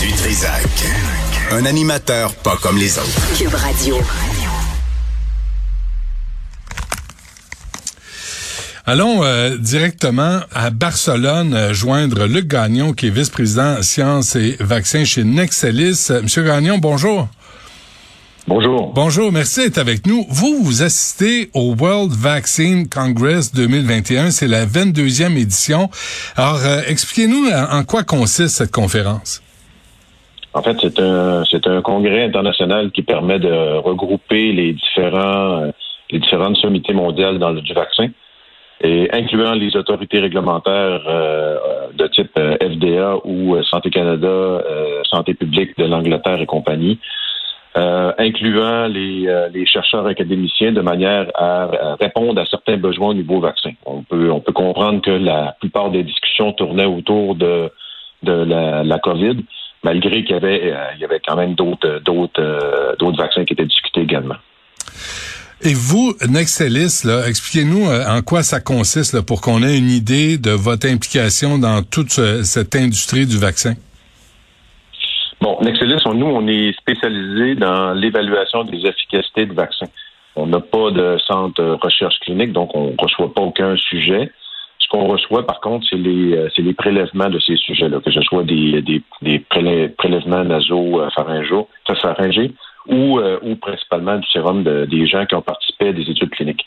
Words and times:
Du 0.00 0.12
Trisac. 0.12 0.62
Un 1.52 1.64
animateur 1.64 2.34
pas 2.34 2.56
comme 2.60 2.76
les 2.76 2.98
autres. 2.98 3.36
Cube 3.38 3.54
Radio. 3.54 3.96
Allons 8.84 9.24
euh, 9.24 9.56
directement 9.56 10.40
à 10.54 10.70
Barcelone 10.70 11.54
euh, 11.54 11.72
joindre 11.72 12.26
Luc 12.26 12.46
Gagnon, 12.46 12.92
qui 12.92 13.06
est 13.06 13.10
vice-président 13.10 13.82
sciences 13.82 14.36
et 14.36 14.56
vaccins 14.60 15.04
chez 15.04 15.24
Nexelis. 15.24 16.08
Euh, 16.10 16.22
Monsieur 16.22 16.42
Gagnon, 16.42 16.78
bonjour. 16.78 17.28
Bonjour. 18.46 18.92
Bonjour, 18.94 19.32
merci 19.32 19.60
d'être 19.60 19.78
avec 19.78 20.06
nous. 20.06 20.26
Vous, 20.28 20.62
vous 20.62 20.82
assistez 20.82 21.50
au 21.54 21.74
World 21.74 22.12
Vaccine 22.12 22.88
Congress 22.88 23.52
2021. 23.52 24.30
C'est 24.30 24.48
la 24.48 24.66
22e 24.66 25.36
édition. 25.36 25.90
Alors, 26.36 26.60
expliquez-nous 26.86 27.48
en 27.50 27.82
quoi 27.84 28.04
consiste 28.04 28.56
cette 28.56 28.72
conférence? 28.72 29.42
En 30.56 30.62
fait, 30.62 30.78
c'est 30.80 30.98
un, 31.00 31.44
c'est 31.44 31.66
un 31.66 31.82
congrès 31.82 32.24
international 32.24 32.90
qui 32.90 33.02
permet 33.02 33.38
de 33.38 33.76
regrouper 33.76 34.52
les 34.52 34.72
différents, 34.72 35.70
les 36.10 36.18
différentes 36.18 36.56
sommités 36.56 36.94
mondiales 36.94 37.38
dans 37.38 37.50
le, 37.50 37.60
du 37.60 37.74
vaccin 37.74 38.08
et 38.80 39.08
incluant 39.12 39.52
les 39.52 39.76
autorités 39.76 40.18
réglementaires 40.18 41.02
euh, 41.06 41.58
de 41.92 42.06
type 42.06 42.30
euh, 42.38 42.56
FDA 42.58 43.16
ou 43.24 43.54
euh, 43.54 43.62
Santé 43.64 43.90
Canada, 43.90 44.62
Santé 45.10 45.34
publique 45.34 45.76
de 45.76 45.84
l'Angleterre 45.84 46.40
et 46.40 46.46
compagnie, 46.46 46.98
incluant 47.74 48.86
les, 48.86 49.28
les, 49.52 49.66
chercheurs 49.66 50.06
académiciens 50.06 50.72
de 50.72 50.80
manière 50.80 51.26
à, 51.34 51.68
répondre 52.00 52.40
à 52.40 52.46
certains 52.46 52.78
besoins 52.78 53.10
au 53.10 53.14
niveau 53.14 53.40
vaccin. 53.40 53.72
On 53.84 54.02
peut, 54.02 54.30
on 54.30 54.40
peut 54.40 54.52
comprendre 54.52 55.02
que 55.02 55.10
la 55.10 55.54
plupart 55.60 55.90
des 55.90 56.02
discussions 56.02 56.54
tournaient 56.54 56.86
autour 56.86 57.34
de, 57.34 57.70
de 58.22 58.32
la, 58.32 58.82
la 58.82 58.98
COVID, 58.98 59.36
malgré 59.84 60.24
qu'il 60.24 60.32
y 60.32 60.38
avait, 60.38 60.74
il 60.94 61.00
y 61.00 61.04
avait 61.04 61.20
quand 61.26 61.36
même 61.36 61.54
d'autres, 61.54 62.00
d'autres, 62.04 62.96
d'autres 62.98 63.18
vaccins 63.18 63.44
qui 63.44 63.52
étaient 63.52 63.66
discutés 63.66 64.00
également. 64.02 64.36
Et 65.62 65.72
vous, 65.72 66.14
Nexelis, 66.28 67.02
expliquez-nous 67.26 67.88
euh, 67.88 68.04
en 68.06 68.20
quoi 68.20 68.42
ça 68.42 68.60
consiste 68.60 69.22
pour 69.22 69.40
qu'on 69.40 69.62
ait 69.62 69.78
une 69.78 69.90
idée 69.90 70.36
de 70.36 70.50
votre 70.50 70.86
implication 70.86 71.58
dans 71.58 71.82
toute 71.82 72.10
cette 72.10 72.76
industrie 72.76 73.26
du 73.26 73.38
vaccin? 73.38 73.74
Bon, 75.40 75.58
Nexelis, 75.62 76.02
nous, 76.14 76.26
on 76.26 76.46
est 76.46 76.76
spécialisé 76.78 77.54
dans 77.54 77.94
l'évaluation 77.94 78.64
des 78.64 78.86
efficacités 78.86 79.46
de 79.46 79.54
vaccins. 79.54 79.86
On 80.34 80.46
n'a 80.46 80.60
pas 80.60 80.90
de 80.90 81.16
centre 81.26 81.62
de 81.62 81.70
recherche 81.82 82.18
clinique, 82.20 82.52
donc 82.52 82.74
on 82.74 82.90
ne 82.90 82.96
reçoit 82.98 83.32
pas 83.32 83.40
aucun 83.40 83.76
sujet. 83.76 84.30
Ce 84.86 84.90
qu'on 84.90 85.08
reçoit, 85.08 85.44
par 85.44 85.60
contre, 85.60 85.84
c'est 85.90 85.96
les, 85.96 86.36
euh, 86.36 86.48
les 86.56 86.72
prélèvements 86.72 87.28
de 87.28 87.40
ces 87.40 87.56
sujets-là, 87.56 87.98
que 88.00 88.12
ce 88.12 88.20
soit 88.22 88.44
des, 88.44 88.82
des, 88.82 89.02
des 89.20 89.40
prélèvements 89.40 90.44
naso-pharyngés, 90.44 91.52
euh, 91.52 92.48
ou, 92.86 93.18
euh, 93.18 93.38
ou 93.42 93.56
principalement 93.56 94.16
du 94.16 94.28
sérum 94.28 94.62
de, 94.62 94.84
des 94.84 95.08
gens 95.08 95.26
qui 95.26 95.34
ont 95.34 95.42
participé 95.42 95.88
à 95.88 95.92
des 95.92 96.08
études 96.08 96.30
cliniques. 96.30 96.64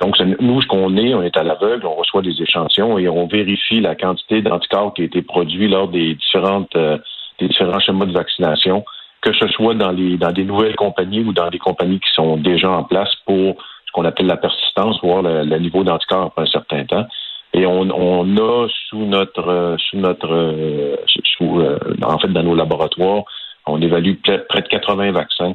Donc, 0.00 0.18
nous, 0.20 0.60
ce 0.60 0.66
qu'on 0.66 0.94
est, 0.98 1.14
on 1.14 1.22
est 1.22 1.36
à 1.38 1.42
l'aveugle, 1.42 1.86
on 1.86 1.94
reçoit 1.94 2.20
des 2.20 2.42
échantillons 2.42 2.98
et 2.98 3.08
on 3.08 3.26
vérifie 3.26 3.80
la 3.80 3.94
quantité 3.94 4.42
d'anticorps 4.42 4.92
qui 4.92 5.02
a 5.02 5.04
été 5.06 5.22
produit 5.22 5.68
lors 5.68 5.88
des 5.88 6.14
différentes 6.14 6.74
euh, 6.76 6.98
des 7.38 7.48
différents 7.48 7.80
schémas 7.80 8.04
de 8.04 8.12
vaccination, 8.12 8.84
que 9.22 9.32
ce 9.32 9.48
soit 9.48 9.74
dans 9.74 9.92
les 9.92 10.18
dans 10.18 10.32
des 10.32 10.44
nouvelles 10.44 10.76
compagnies 10.76 11.20
ou 11.20 11.32
dans 11.32 11.48
des 11.48 11.58
compagnies 11.58 12.00
qui 12.00 12.12
sont 12.14 12.36
déjà 12.36 12.70
en 12.70 12.84
place 12.84 13.12
pour 13.24 13.56
ce 13.86 13.92
qu'on 13.92 14.04
appelle 14.04 14.26
la 14.26 14.36
persistance, 14.36 15.00
voir 15.02 15.22
le, 15.22 15.58
niveau 15.58 15.84
d'anticorps 15.84 16.26
après 16.26 16.42
un 16.42 16.46
certain 16.46 16.84
temps. 16.84 17.06
Et 17.54 17.66
on, 17.66 17.88
on 17.90 18.36
a 18.36 18.68
sous 18.88 19.06
notre 19.06 19.48
euh, 19.48 19.76
sous 19.78 19.96
notre 19.96 20.96
sous, 21.38 21.62
en 22.02 22.18
fait 22.18 22.28
dans 22.28 22.42
nos 22.42 22.54
laboratoires 22.54 23.24
on 23.66 23.80
évalue 23.80 24.14
près 24.48 24.62
de 24.62 24.68
80 24.68 25.12
vaccins 25.12 25.54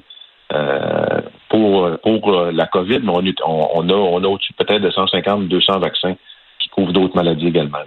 euh, 0.54 1.22
pour, 1.50 1.90
pour 2.02 2.34
euh, 2.34 2.52
la 2.52 2.66
COVID, 2.68 3.00
mais 3.04 3.12
on, 3.46 3.78
on, 3.78 3.90
a, 3.90 3.94
on 3.94 4.24
a 4.24 4.28
au-dessus 4.28 4.54
peut-être 4.54 4.82
de 4.82 4.90
150, 4.90 5.48
200 5.48 5.80
vaccins 5.80 6.16
qui 6.60 6.70
couvrent 6.70 6.92
d'autres 6.92 7.16
maladies 7.16 7.48
également. 7.48 7.78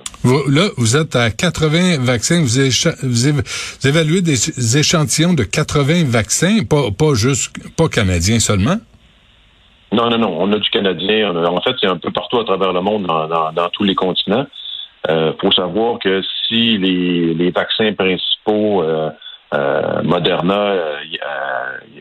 là, 0.48 0.68
vous 0.76 0.96
êtes 0.96 1.16
à 1.16 1.30
80 1.30 1.98
vaccins. 2.00 2.40
Vous, 2.40 2.46
vous, 3.02 3.88
évaluez 3.88 4.22
des 4.22 4.78
échantillons 4.78 5.34
de 5.34 5.42
80 5.42 6.04
vaccins, 6.06 6.60
pas, 6.68 6.90
pas 6.96 7.14
juste, 7.14 7.52
pas 7.76 7.88
canadiens 7.88 8.38
seulement? 8.38 8.76
Non, 9.92 10.08
non, 10.08 10.18
non. 10.18 10.36
On 10.38 10.52
a 10.52 10.58
du 10.58 10.70
canadien. 10.70 11.34
en 11.34 11.60
fait, 11.60 11.74
c'est 11.80 11.86
un 11.86 11.98
peu 11.98 12.10
partout 12.10 12.38
à 12.38 12.44
travers 12.44 12.72
le 12.72 12.80
monde, 12.80 13.06
dans, 13.06 13.52
dans, 13.52 13.68
tous 13.70 13.84
les 13.84 13.94
continents. 13.94 14.46
Il 15.08 15.14
euh, 15.14 15.32
faut 15.40 15.52
savoir 15.52 15.98
que 15.98 16.22
si 16.46 16.78
les, 16.78 17.34
les 17.34 17.50
vaccins 17.50 17.92
principaux 17.92 18.82
euh, 18.82 19.10
euh, 19.54 20.02
Moderna, 20.02 20.54
euh, 20.54 20.96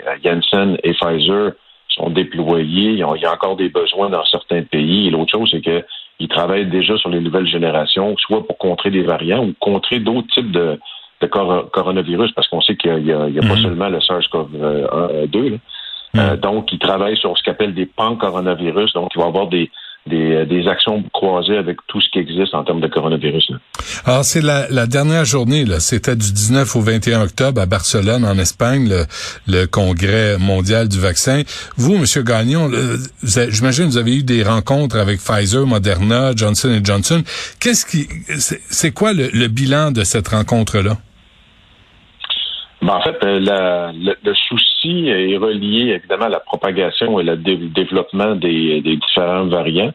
euh, 0.07 0.15
Janssen 0.23 0.77
et 0.83 0.93
Pfizer 0.93 1.51
sont 1.89 2.09
déployés. 2.09 2.91
Il 2.91 2.97
y 2.97 3.03
a 3.03 3.33
encore 3.33 3.57
des 3.57 3.69
besoins 3.69 4.09
dans 4.09 4.23
certains 4.25 4.63
pays. 4.63 5.07
Et 5.07 5.11
l'autre 5.11 5.31
chose, 5.31 5.49
c'est 5.51 5.61
qu'ils 5.61 6.29
travaillent 6.29 6.67
déjà 6.67 6.97
sur 6.97 7.09
les 7.09 7.19
nouvelles 7.19 7.47
générations, 7.47 8.15
soit 8.17 8.45
pour 8.47 8.57
contrer 8.57 8.89
des 8.89 9.03
variants 9.03 9.43
ou 9.43 9.53
contrer 9.59 9.99
d'autres 9.99 10.29
types 10.33 10.51
de, 10.51 10.79
coronavirus, 11.71 12.31
parce 12.31 12.47
qu'on 12.47 12.61
sait 12.61 12.75
qu'il 12.75 12.95
n'y 13.03 13.11
a, 13.11 13.41
pas 13.41 13.55
mhm. 13.55 13.61
seulement 13.61 13.89
le 13.89 13.99
SARS-CoV-2. 13.99 15.59
Mhm. 16.13 16.37
donc, 16.37 16.71
ils 16.71 16.79
travaillent 16.79 17.17
sur 17.17 17.37
ce 17.37 17.43
qu'appelle 17.43 17.73
des 17.73 17.85
pan-coronavirus. 17.85 18.93
Donc, 18.93 19.11
il 19.15 19.19
va 19.19 19.27
avoir 19.27 19.47
des, 19.47 19.71
des, 20.07 20.45
des, 20.45 20.67
actions 20.67 21.03
croisées 21.13 21.57
avec 21.57 21.77
tout 21.87 22.01
ce 22.01 22.09
qui 22.09 22.19
existe 22.19 22.53
en 22.53 22.63
termes 22.63 22.81
de 22.81 22.87
coronavirus. 22.87 23.51
Alors, 24.05 24.25
c'est 24.25 24.41
la, 24.41 24.67
la, 24.69 24.87
dernière 24.87 25.25
journée, 25.25 25.63
là. 25.63 25.79
C'était 25.79 26.15
du 26.15 26.31
19 26.31 26.75
au 26.75 26.81
21 26.81 27.21
octobre 27.21 27.61
à 27.61 27.65
Barcelone, 27.65 28.25
en 28.25 28.37
Espagne, 28.37 28.89
le, 28.89 29.05
le 29.47 29.65
congrès 29.67 30.37
mondial 30.37 30.87
du 30.87 30.99
vaccin. 30.99 31.43
Vous, 31.77 31.97
Monsieur 31.97 32.23
Gagnon, 32.23 32.69
j'imagine 33.23 33.85
que 33.85 33.91
vous 33.91 33.97
avez 33.97 34.17
eu 34.17 34.23
des 34.23 34.43
rencontres 34.43 34.97
avec 34.97 35.19
Pfizer, 35.19 35.65
Moderna, 35.65 36.31
Johnson 36.35 36.79
Johnson. 36.83 37.23
Qu'est-ce 37.59 37.85
qui, 37.85 38.07
c'est 38.37 38.91
quoi 38.91 39.13
le, 39.13 39.29
le 39.33 39.47
bilan 39.47 39.91
de 39.91 40.03
cette 40.03 40.29
rencontre-là? 40.29 40.97
Ben, 42.81 42.95
en 42.95 43.01
fait, 43.01 43.23
euh, 43.23 43.91
le, 43.93 44.33
souci 44.33 45.07
est 45.07 45.37
relié 45.37 45.91
évidemment 45.91 46.25
à 46.25 46.29
la 46.29 46.39
propagation 46.39 47.19
et 47.19 47.23
le 47.23 47.37
développement 47.37 48.35
des, 48.35 48.81
différents 48.81 49.45
variants. 49.45 49.93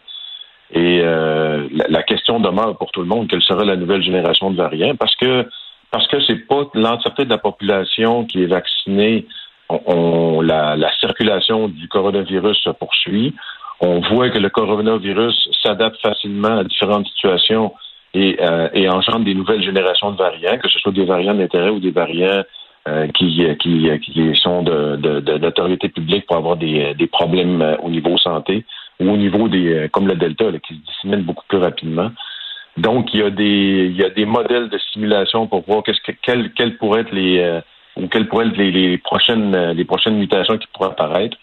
Et 0.72 1.00
euh, 1.02 1.68
la, 1.72 2.02
question 2.04 2.38
demeure 2.38 2.76
pour 2.78 2.92
tout 2.92 3.00
le 3.00 3.08
monde 3.08 3.28
quelle 3.28 3.42
sera 3.42 3.64
la 3.64 3.76
nouvelle 3.76 4.02
génération 4.02 4.50
de 4.50 4.56
variants, 4.56 4.94
parce 4.94 5.14
que 5.16 5.46
parce 5.90 6.06
que 6.08 6.20
c'est 6.20 6.46
pas 6.46 6.64
l'entièreté 6.74 7.24
de 7.24 7.30
la 7.30 7.38
population 7.38 8.24
qui 8.24 8.42
est 8.42 8.46
vaccinée. 8.46 9.26
On, 9.68 10.40
la, 10.40 10.76
circulation 11.00 11.68
du 11.68 11.88
coronavirus 11.88 12.56
se 12.58 12.70
poursuit. 12.70 13.34
On 13.80 14.00
voit 14.00 14.30
que 14.30 14.38
le 14.38 14.48
coronavirus 14.48 15.48
s'adapte 15.62 16.00
facilement 16.00 16.58
à 16.58 16.64
différentes 16.64 17.06
situations 17.08 17.72
et, 18.14 18.36
euh, 18.40 18.68
et 18.74 18.88
engendre 18.88 19.24
des 19.24 19.34
nouvelles 19.34 19.62
générations 19.62 20.12
de 20.12 20.16
variants, 20.16 20.58
que 20.58 20.68
ce 20.68 20.78
soit 20.78 20.92
des 20.92 21.04
variants 21.04 21.34
d'intérêt 21.34 21.70
ou 21.70 21.80
des 21.80 21.90
variants 21.90 22.42
euh, 22.88 23.08
qui, 23.08 23.44
qui, 23.58 23.98
qui 24.00 24.36
sont 24.36 24.62
de, 24.62 24.94
de, 24.94 25.18
de 25.18 25.86
publique 25.88 26.24
pour 26.26 26.36
avoir 26.36 26.56
des, 26.56 26.94
des 26.94 27.08
problèmes 27.08 27.60
euh, 27.60 27.76
au 27.78 27.90
niveau 27.90 28.16
santé 28.16 28.64
ou 29.00 29.10
au 29.10 29.16
niveau 29.16 29.48
des, 29.48 29.74
euh, 29.74 29.88
comme 29.88 30.06
le 30.06 30.14
Delta, 30.14 30.44
qui 30.62 30.74
se 30.74 30.80
dissémine 30.80 31.22
beaucoup 31.22 31.44
plus 31.48 31.58
rapidement. 31.58 32.12
Donc, 32.76 33.12
il 33.12 33.20
y 33.20 33.22
a 33.24 33.30
des, 33.30 33.86
il 33.90 33.96
y 33.96 34.04
a 34.04 34.10
des 34.10 34.24
modèles 34.24 34.68
de 34.68 34.78
simulation 34.92 35.48
pour 35.48 35.64
voir 35.66 35.82
qu'est-ce 35.82 36.00
que, 36.00 36.12
quelles, 36.22 36.52
quelles 36.52 36.76
pourraient 36.76 37.00
être 37.00 37.12
les, 37.12 37.60
ou 37.96 38.06
quelles 38.06 38.28
pourraient 38.28 38.46
être 38.46 38.56
les, 38.56 38.70
les, 38.70 38.98
prochaines, 38.98 39.72
les 39.72 39.84
prochaines 39.84 40.18
mutations 40.18 40.56
qui 40.56 40.68
pourraient 40.72 40.90
apparaître. 40.90 41.36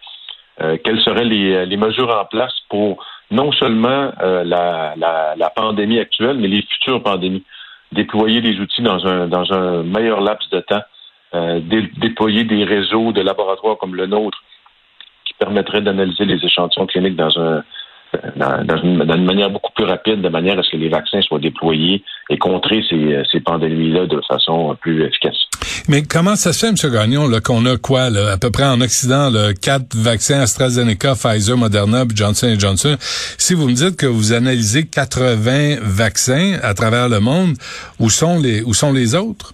quelles 0.60 1.02
seraient 1.02 1.26
les, 1.26 1.66
les 1.66 1.78
mesures 1.78 2.16
en 2.16 2.26
place 2.26 2.54
pour 2.70 3.04
non 3.32 3.52
seulement 3.52 4.14
la, 4.22 4.94
la, 4.96 5.34
la 5.36 5.50
pandémie 5.50 6.00
actuelle, 6.00 6.38
mais 6.38 6.48
les 6.48 6.62
futures 6.62 7.02
pandémies. 7.02 7.44
Déployer 7.92 8.40
des 8.42 8.60
outils 8.60 8.84
dans 8.84 9.06
un, 9.06 9.28
dans 9.28 9.52
un 9.52 9.84
meilleur 9.84 10.22
laps 10.22 10.50
de 10.52 10.60
temps 10.60 10.84
euh, 11.34 11.60
déployer 11.98 12.44
des 12.44 12.64
réseaux 12.64 13.12
de 13.12 13.22
laboratoires 13.22 13.78
comme 13.78 13.96
le 13.96 14.06
nôtre 14.06 14.44
qui 15.26 15.34
permettraient 15.36 15.82
d'analyser 15.82 16.26
les 16.26 16.44
échantillons 16.44 16.86
cliniques 16.86 17.16
dans 17.16 17.40
un 17.40 17.64
dans, 18.36 18.78
une, 18.84 19.26
manière 19.26 19.50
beaucoup 19.50 19.72
plus 19.74 19.86
rapide, 19.86 20.22
de 20.22 20.30
manière 20.30 20.60
à 20.60 20.64
ce 20.64 20.72
que 20.72 20.78
les 20.78 20.90
vaccins 20.90 21.22
soient 21.22 21.40
déployés 21.40 22.04
et 22.30 22.38
contrer 22.38 22.84
ces, 22.90 23.40
pandémies-là 23.40 24.06
de 24.06 24.22
façon 24.28 24.78
plus 24.82 25.04
efficace. 25.04 25.36
Mais 25.88 26.04
comment 26.04 26.36
ça 26.36 26.54
se 26.54 26.66
fait, 26.66 26.70
M. 26.70 26.92
Gagnon, 26.92 27.30
qu'on 27.44 27.66
a 27.66 27.78
quoi, 27.78 28.04
à 28.04 28.38
peu 28.38 28.52
près 28.52 28.66
en 28.66 28.80
Occident, 28.82 29.30
là, 29.30 29.54
quatre 29.54 29.96
vaccins 29.96 30.42
AstraZeneca, 30.42 31.16
Pfizer, 31.16 31.58
Moderna, 31.58 32.04
Johnson 32.14 32.56
Johnson. 32.58 32.96
Si 33.00 33.54
vous 33.54 33.68
me 33.68 33.74
dites 33.74 33.98
que 33.98 34.06
vous 34.06 34.34
analysez 34.34 34.86
80 34.86 35.78
vaccins 35.82 36.60
à 36.62 36.74
travers 36.74 37.10
le 37.10 37.20
monde, 37.20 37.56
où 38.00 38.10
sont 38.10 38.40
les 38.40 39.16
autres? 39.16 39.54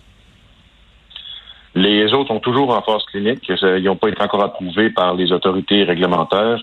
Les 1.75 2.13
autres 2.13 2.29
sont 2.29 2.39
toujours 2.39 2.71
en 2.71 2.81
phase 2.81 3.03
clinique. 3.05 3.47
Ils 3.47 3.83
n'ont 3.83 3.95
pas 3.95 4.09
été 4.09 4.21
encore 4.21 4.43
approuvés 4.43 4.89
par 4.89 5.13
les 5.13 5.31
autorités 5.31 5.83
réglementaires. 5.83 6.59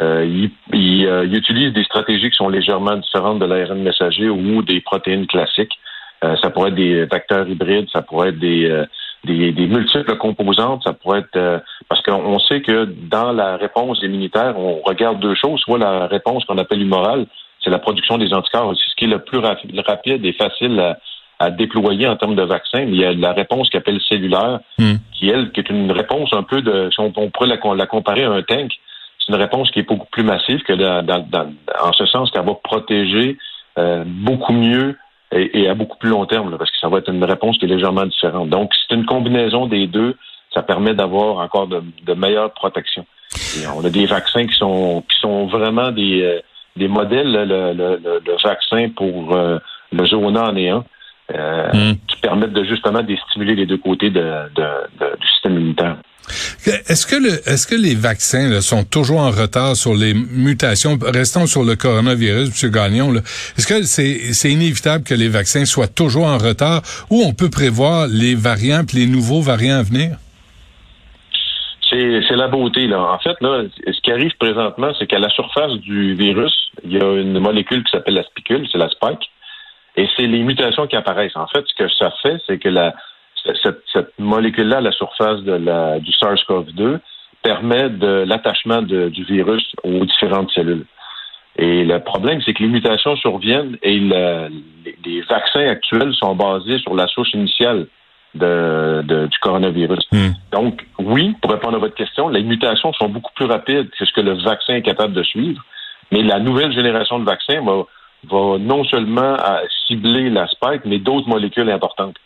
Euh, 0.00 0.48
ils, 0.72 1.06
euh, 1.06 1.24
utilisent 1.24 1.72
des 1.72 1.84
stratégies 1.84 2.30
qui 2.30 2.36
sont 2.36 2.48
légèrement 2.48 2.96
différentes 2.96 3.38
de 3.38 3.46
l'ARN 3.46 3.80
messager 3.80 4.28
ou 4.28 4.62
des 4.62 4.80
protéines 4.80 5.26
classiques. 5.26 5.78
Euh, 6.24 6.36
ça 6.42 6.50
pourrait 6.50 6.70
être 6.70 6.76
des 6.76 7.04
vecteurs 7.04 7.48
hybrides, 7.48 7.88
ça 7.92 8.02
pourrait 8.02 8.30
être 8.30 8.38
des, 8.38 8.84
des, 9.24 9.52
des, 9.52 9.66
multiples 9.66 10.16
composantes. 10.16 10.82
Ça 10.84 10.94
pourrait 10.94 11.20
être 11.20 11.62
parce 11.88 12.02
qu'on 12.02 12.38
sait 12.40 12.62
que 12.62 12.84
dans 12.84 13.32
la 13.32 13.56
réponse 13.56 14.02
immunitaire, 14.02 14.58
on 14.58 14.80
regarde 14.82 15.20
deux 15.20 15.34
choses. 15.34 15.60
Soit 15.60 15.78
la 15.78 16.06
réponse 16.06 16.44
qu'on 16.44 16.58
appelle 16.58 16.82
humorale, 16.82 17.26
c'est 17.62 17.70
la 17.70 17.78
production 17.78 18.18
des 18.18 18.32
anticorps. 18.32 18.74
C'est 18.76 18.90
ce 18.90 18.96
qui 18.96 19.04
est 19.04 19.08
le 19.08 19.20
plus 19.20 19.38
rapide 19.38 20.24
et 20.24 20.32
facile 20.32 20.80
à, 20.80 20.98
à 21.38 21.50
déployer 21.50 22.06
en 22.06 22.16
termes 22.16 22.36
de 22.36 22.42
vaccins. 22.42 22.82
il 22.82 22.94
y 22.94 23.04
a 23.04 23.12
la 23.12 23.32
réponse 23.32 23.68
qui 23.68 23.76
appelle 23.76 24.00
cellulaire, 24.08 24.60
hmm. 24.78 24.94
qui 25.12 25.28
elle, 25.28 25.50
qui 25.52 25.60
est 25.60 25.70
une 25.70 25.90
réponse 25.90 26.32
un 26.32 26.42
peu 26.42 26.62
de, 26.62 26.90
si 26.90 27.00
on, 27.00 27.10
pourrait 27.30 27.48
la, 27.48 27.86
comparer 27.86 28.24
à 28.24 28.30
un 28.30 28.42
tank, 28.42 28.72
c'est 29.18 29.32
une 29.32 29.40
réponse 29.40 29.70
qui 29.70 29.80
est 29.80 29.88
beaucoup 29.88 30.06
plus 30.10 30.22
massive 30.22 30.62
que 30.62 30.72
en 30.72 31.92
ce 31.92 32.06
sens 32.06 32.30
qu'elle 32.30 32.44
va 32.44 32.54
protéger 32.54 33.38
euh, 33.78 34.04
beaucoup 34.06 34.52
mieux 34.52 34.96
et, 35.32 35.68
à 35.68 35.74
beaucoup 35.74 35.98
plus 35.98 36.10
long 36.10 36.26
terme, 36.26 36.56
parce 36.56 36.70
que 36.70 36.76
ça 36.80 36.88
va 36.88 36.98
être 36.98 37.10
une 37.10 37.24
réponse 37.24 37.58
qui 37.58 37.64
est 37.64 37.68
légèrement 37.68 38.06
différente. 38.06 38.48
Donc, 38.50 38.72
c'est 38.74 38.94
une 38.94 39.06
combinaison 39.06 39.66
des 39.66 39.86
deux. 39.88 40.16
Ça 40.52 40.62
permet 40.62 40.94
d'avoir 40.94 41.38
encore 41.38 41.66
de, 41.66 42.14
meilleures 42.14 42.52
protections. 42.52 43.04
on 43.74 43.84
a 43.84 43.90
des 43.90 44.06
vaccins 44.06 44.46
qui 44.46 44.54
sont 44.54 45.02
qui 45.10 45.18
sont 45.18 45.46
vraiment 45.46 45.90
des, 45.90 46.22
euh, 46.22 46.40
des 46.76 46.86
modèles. 46.86 47.32
Le, 47.32 48.36
vaccin 48.44 48.88
pour 48.94 49.34
euh, 49.34 49.58
le 49.90 50.06
zona 50.06 50.50
en 50.50 50.56
est 50.56 50.70
euh, 51.32 51.72
hmm. 51.72 51.96
qui 52.06 52.16
permettent 52.20 52.52
de 52.52 52.64
justement 52.64 53.02
de 53.02 53.16
stimuler 53.30 53.54
les 53.54 53.66
deux 53.66 53.78
côtés 53.78 54.10
de, 54.10 54.22
du 54.54 55.28
système 55.28 55.54
immunitaire. 55.54 55.96
Est-ce 56.66 57.06
que 57.06 57.16
le, 57.16 57.32
est-ce 57.48 57.66
que 57.66 57.74
les 57.74 57.94
vaccins 57.94 58.60
sont 58.60 58.84
toujours 58.84 59.20
en 59.20 59.30
retard 59.30 59.76
sur 59.76 59.94
les 59.94 60.14
mutations? 60.14 60.98
Restons 61.02 61.46
sur 61.46 61.64
le 61.64 61.76
coronavirus, 61.76 62.64
M. 62.64 62.70
Gagnon. 62.70 63.14
Est-ce 63.14 63.66
que 63.66 63.82
c'est, 63.82 64.32
c'est 64.32 64.50
inévitable 64.50 65.04
que 65.04 65.14
les 65.14 65.28
vaccins 65.28 65.64
soient 65.66 65.88
toujours 65.88 66.26
en 66.26 66.38
retard 66.38 66.82
ou 67.10 67.22
on 67.22 67.34
peut 67.34 67.50
prévoir 67.50 68.06
les 68.06 68.34
variants 68.34 68.82
et 68.82 68.96
les 68.96 69.06
nouveaux 69.06 69.42
variants 69.42 69.78
à 69.78 69.82
venir? 69.82 70.16
C'est, 71.90 72.22
c'est 72.26 72.36
la 72.36 72.48
beauté, 72.48 72.86
là. 72.86 73.00
En 73.00 73.18
fait, 73.18 73.36
là, 73.42 73.62
ce 73.86 74.00
qui 74.00 74.10
arrive 74.10 74.32
présentement, 74.38 74.92
c'est 74.98 75.06
qu'à 75.06 75.18
la 75.18 75.28
surface 75.28 75.72
du 75.74 76.14
virus, 76.14 76.52
il 76.82 76.92
y 76.92 76.98
a 76.98 77.20
une 77.20 77.38
molécule 77.38 77.84
qui 77.84 77.90
s'appelle 77.92 78.14
la 78.14 78.24
spicule, 78.24 78.66
c'est 78.72 78.78
la 78.78 78.88
spike. 78.88 79.30
Et 79.96 80.08
c'est 80.16 80.26
les 80.26 80.42
mutations 80.42 80.86
qui 80.86 80.96
apparaissent. 80.96 81.36
En 81.36 81.46
fait, 81.46 81.64
ce 81.66 81.74
que 81.74 81.88
ça 81.88 82.10
fait, 82.22 82.40
c'est 82.46 82.58
que 82.58 82.68
la, 82.68 82.94
cette, 83.62 83.82
cette 83.92 84.18
molécule-là 84.18 84.80
la 84.80 84.92
surface 84.92 85.40
de 85.42 85.52
la, 85.52 85.98
du 86.00 86.10
SARS-CoV-2 86.12 86.98
permet 87.42 87.90
de 87.90 88.24
l'attachement 88.26 88.82
du 88.82 89.24
virus 89.24 89.64
aux 89.82 90.04
différentes 90.04 90.50
cellules. 90.50 90.86
Et 91.56 91.84
le 91.84 92.00
problème, 92.00 92.40
c'est 92.44 92.52
que 92.52 92.62
les 92.62 92.68
mutations 92.68 93.14
surviennent 93.16 93.76
et 93.82 94.00
les, 94.00 95.20
vaccins 95.28 95.66
actuels 95.68 96.12
sont 96.14 96.34
basés 96.34 96.78
sur 96.78 96.94
la 96.94 97.06
source 97.06 97.32
initiale 97.34 97.86
de, 98.34 99.26
du 99.30 99.38
coronavirus. 99.38 100.04
Hmm. 100.10 100.32
Donc, 100.50 100.84
oui, 100.98 101.36
pour 101.40 101.52
répondre 101.52 101.76
à 101.76 101.78
votre 101.78 101.94
question, 101.94 102.28
les 102.28 102.42
mutations 102.42 102.92
sont 102.94 103.08
beaucoup 103.08 103.32
plus 103.34 103.44
rapides 103.44 103.90
que 103.90 104.04
ce 104.04 104.12
que 104.12 104.22
le 104.22 104.42
vaccin 104.42 104.74
est 104.74 104.82
capable 104.82 105.12
de 105.12 105.22
suivre, 105.22 105.62
mais 106.10 106.22
la 106.22 106.40
nouvelle 106.40 106.72
génération 106.72 107.20
de 107.20 107.24
vaccins 107.24 107.60
va 107.60 107.84
va 108.30 108.58
non 108.58 108.84
seulement 108.84 109.36
cibler 109.86 110.30
la 110.30 110.46
spike, 110.48 110.84
mais 110.84 110.98
d'autres 110.98 111.28
molécules 111.28 111.70
importantes, 111.70 112.16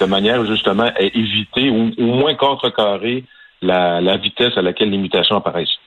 de 0.00 0.04
manière 0.06 0.44
justement 0.44 0.90
à 0.94 1.02
éviter 1.02 1.70
ou 1.70 1.90
au 1.98 2.06
moins 2.06 2.34
contrecarrer 2.34 3.24
la, 3.62 4.00
la 4.00 4.16
vitesse 4.16 4.56
à 4.56 4.62
laquelle 4.62 4.90
les 4.90 4.98
mutations 4.98 5.36
apparaissent. 5.36 5.78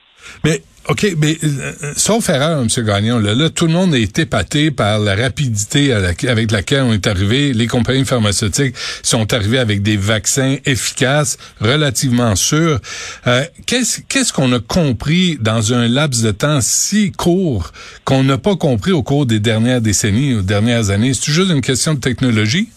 Mais 0.44 0.62
OK, 0.88 1.06
mais 1.16 1.36
euh, 1.44 1.72
sauf 1.96 2.28
erreur, 2.28 2.60
M. 2.60 2.84
Gagnon, 2.84 3.20
là, 3.20 3.36
là, 3.36 3.50
tout 3.50 3.66
le 3.66 3.72
monde 3.72 3.94
est 3.94 4.18
épaté 4.18 4.72
par 4.72 4.98
la 4.98 5.14
rapidité 5.14 5.92
avec 5.92 6.50
laquelle 6.50 6.82
on 6.82 6.92
est 6.92 7.06
arrivé. 7.06 7.52
Les 7.52 7.68
compagnies 7.68 8.04
pharmaceutiques 8.04 8.74
sont 9.04 9.32
arrivées 9.32 9.60
avec 9.60 9.82
des 9.82 9.96
vaccins 9.96 10.56
efficaces, 10.66 11.38
relativement 11.60 12.34
sûrs. 12.34 12.80
Euh, 13.28 13.44
qu'est-ce 13.66 14.32
qu'on 14.32 14.52
a 14.52 14.58
compris 14.58 15.38
dans 15.40 15.72
un 15.72 15.86
laps 15.86 16.24
de 16.24 16.32
temps 16.32 16.60
si 16.60 17.12
court 17.12 17.70
qu'on 18.04 18.24
n'a 18.24 18.38
pas 18.38 18.56
compris 18.56 18.90
au 18.90 19.04
cours 19.04 19.24
des 19.24 19.38
dernières 19.38 19.80
décennies 19.80 20.34
ou 20.34 20.42
dernières 20.42 20.90
années? 20.90 21.14
C'est 21.14 21.30
juste 21.30 21.52
une 21.52 21.60
question 21.60 21.94
de 21.94 22.00
technologie? 22.00 22.70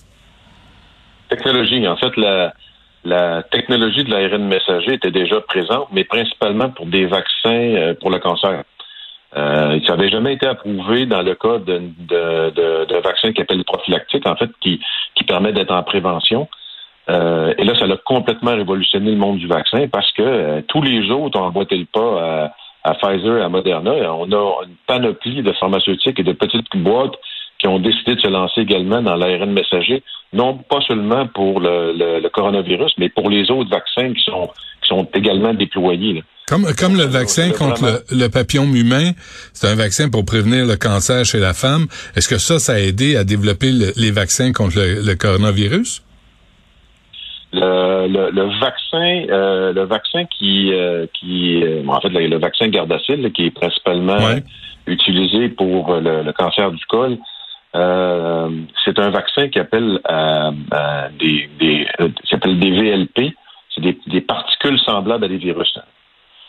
Technologie. 1.32 1.88
En 1.88 1.98
fait, 1.98 2.16
la 2.18 2.54
la 3.06 3.44
technologie 3.44 4.04
de 4.04 4.12
l'ARN 4.12 4.44
messager 4.44 4.94
était 4.94 5.12
déjà 5.12 5.40
présente, 5.42 5.88
mais 5.92 6.04
principalement 6.04 6.70
pour 6.70 6.88
des 6.88 7.06
vaccins 7.06 7.50
euh, 7.50 7.94
pour 7.94 8.10
le 8.10 8.20
cancer. 8.20 8.64
Euh, 9.38 9.80
ça 9.86 9.96
n'avait 9.96 10.10
jamais 10.10 10.34
été 10.34 10.48
approuvé 10.48 11.06
dans 11.06 11.22
le 11.22 11.36
cas 11.36 11.60
d'un 11.60 11.92
de, 11.98 13.02
vaccin 13.02 13.34
qui 13.34 13.42
appelle 13.42 13.64
prophylactique, 13.64 14.26
en 14.26 14.36
fait, 14.36 14.50
qui, 14.62 14.80
permet 15.28 15.54
d'être 15.54 15.74
en 15.74 15.82
prévention. 15.82 16.48
Euh, 17.10 17.54
et 17.58 17.64
là, 17.64 17.74
ça 17.78 17.86
a 17.86 17.98
complètement 17.98 18.52
révolutionné 18.52 19.12
le 19.12 19.18
monde 19.18 19.40
du 19.40 19.48
vaccin 19.48 19.88
parce 19.88 20.12
que 20.12 20.22
euh, 20.22 20.62
tous 20.68 20.84
les 20.84 21.10
autres 21.10 21.40
ont 21.40 21.46
emboîté 21.46 21.78
le 21.78 21.86
pas 21.86 22.52
à, 22.84 22.92
à 22.92 22.94
Pfizer 22.94 23.40
et 23.40 23.42
à 23.42 23.50
Moderna. 23.50 23.92
On 24.14 24.32
a 24.32 24.64
une 24.66 24.76
panoplie 24.88 25.42
de 25.42 25.52
pharmaceutiques 25.54 26.20
et 26.20 26.24
de 26.24 26.32
petites 26.32 26.68
boîtes 26.76 27.16
qui 27.60 27.68
ont 27.68 27.80
décidé 27.80 28.16
de 28.16 28.20
se 28.20 28.28
lancer 28.28 28.62
également 28.62 29.02
dans 29.02 29.16
l'ARN 29.16 29.52
messager, 29.52 30.04
non 30.34 30.58
pas 30.58 30.82
seulement 30.88 31.28
pour 31.28 31.60
le, 31.60 32.28
coronavirus, 32.30 32.94
mais 32.98 33.10
pour 33.10 33.30
les 33.30 33.50
autres 33.50 33.70
vaccins 33.70 34.14
qui 34.14 34.22
sont, 34.24 34.50
qui 34.82 34.90
sont 34.90 35.08
également 35.14 35.54
déployés. 35.54 36.24
Comme, 36.48 36.66
comme 36.78 36.96
le 36.96 37.06
vaccin 37.06 37.50
contre 37.52 38.04
le, 38.12 38.28
papillon 38.28 38.72
humain, 38.72 39.12
c'est 39.54 39.68
un 39.68 39.76
vaccin 39.76 40.10
pour 40.10 40.26
prévenir 40.26 40.68
le 40.68 40.76
cancer 40.76 41.26
chez 41.26 41.40
la 41.40 41.54
femme. 41.54 41.88
Est-ce 42.16 42.30
que 42.30 42.38
ça, 42.38 42.60
ça 42.60 42.74
a 42.74 42.80
aidé 42.80 43.16
à 43.16 43.24
développer 43.24 43.72
les 43.72 44.12
vaccins 44.12 44.52
contre 44.52 44.78
le, 44.78 45.16
coronavirus? 45.16 46.04
Le, 47.52 48.60
vaccin, 48.60 49.34
euh, 49.34 49.74
le 49.74 49.86
vaccin 49.86 50.26
qui, 50.26 50.72
euh, 50.72 51.08
qui, 51.20 51.64
euh, 51.64 51.82
en 51.88 52.00
fait, 52.00 52.10
le, 52.10 52.38
vaccin 52.38 52.68
Gardasil, 52.68 53.32
qui 53.32 53.48
est 53.48 53.52
principalement 53.52 54.36
utilisé 54.86 55.50
pour 55.50 55.96
le, 55.96 56.32
cancer 56.34 56.72
du 56.72 56.86
col, 56.86 57.18
euh, 57.76 58.50
c'est 58.86 58.98
un 59.00 59.10
vaccin 59.10 59.50
qui 59.50 59.60
appelle 59.60 60.00
euh, 60.10 60.52
euh, 60.74 61.10
des, 61.20 61.50
des 61.60 61.88
s'appelle 62.30 62.60
des 62.60 62.72
VLP. 62.72 63.34
C'est 63.74 63.82
des, 63.82 64.22
particules 64.22 64.80
semblables 64.80 65.26
à 65.26 65.28
des 65.28 65.38
virus. 65.38 65.78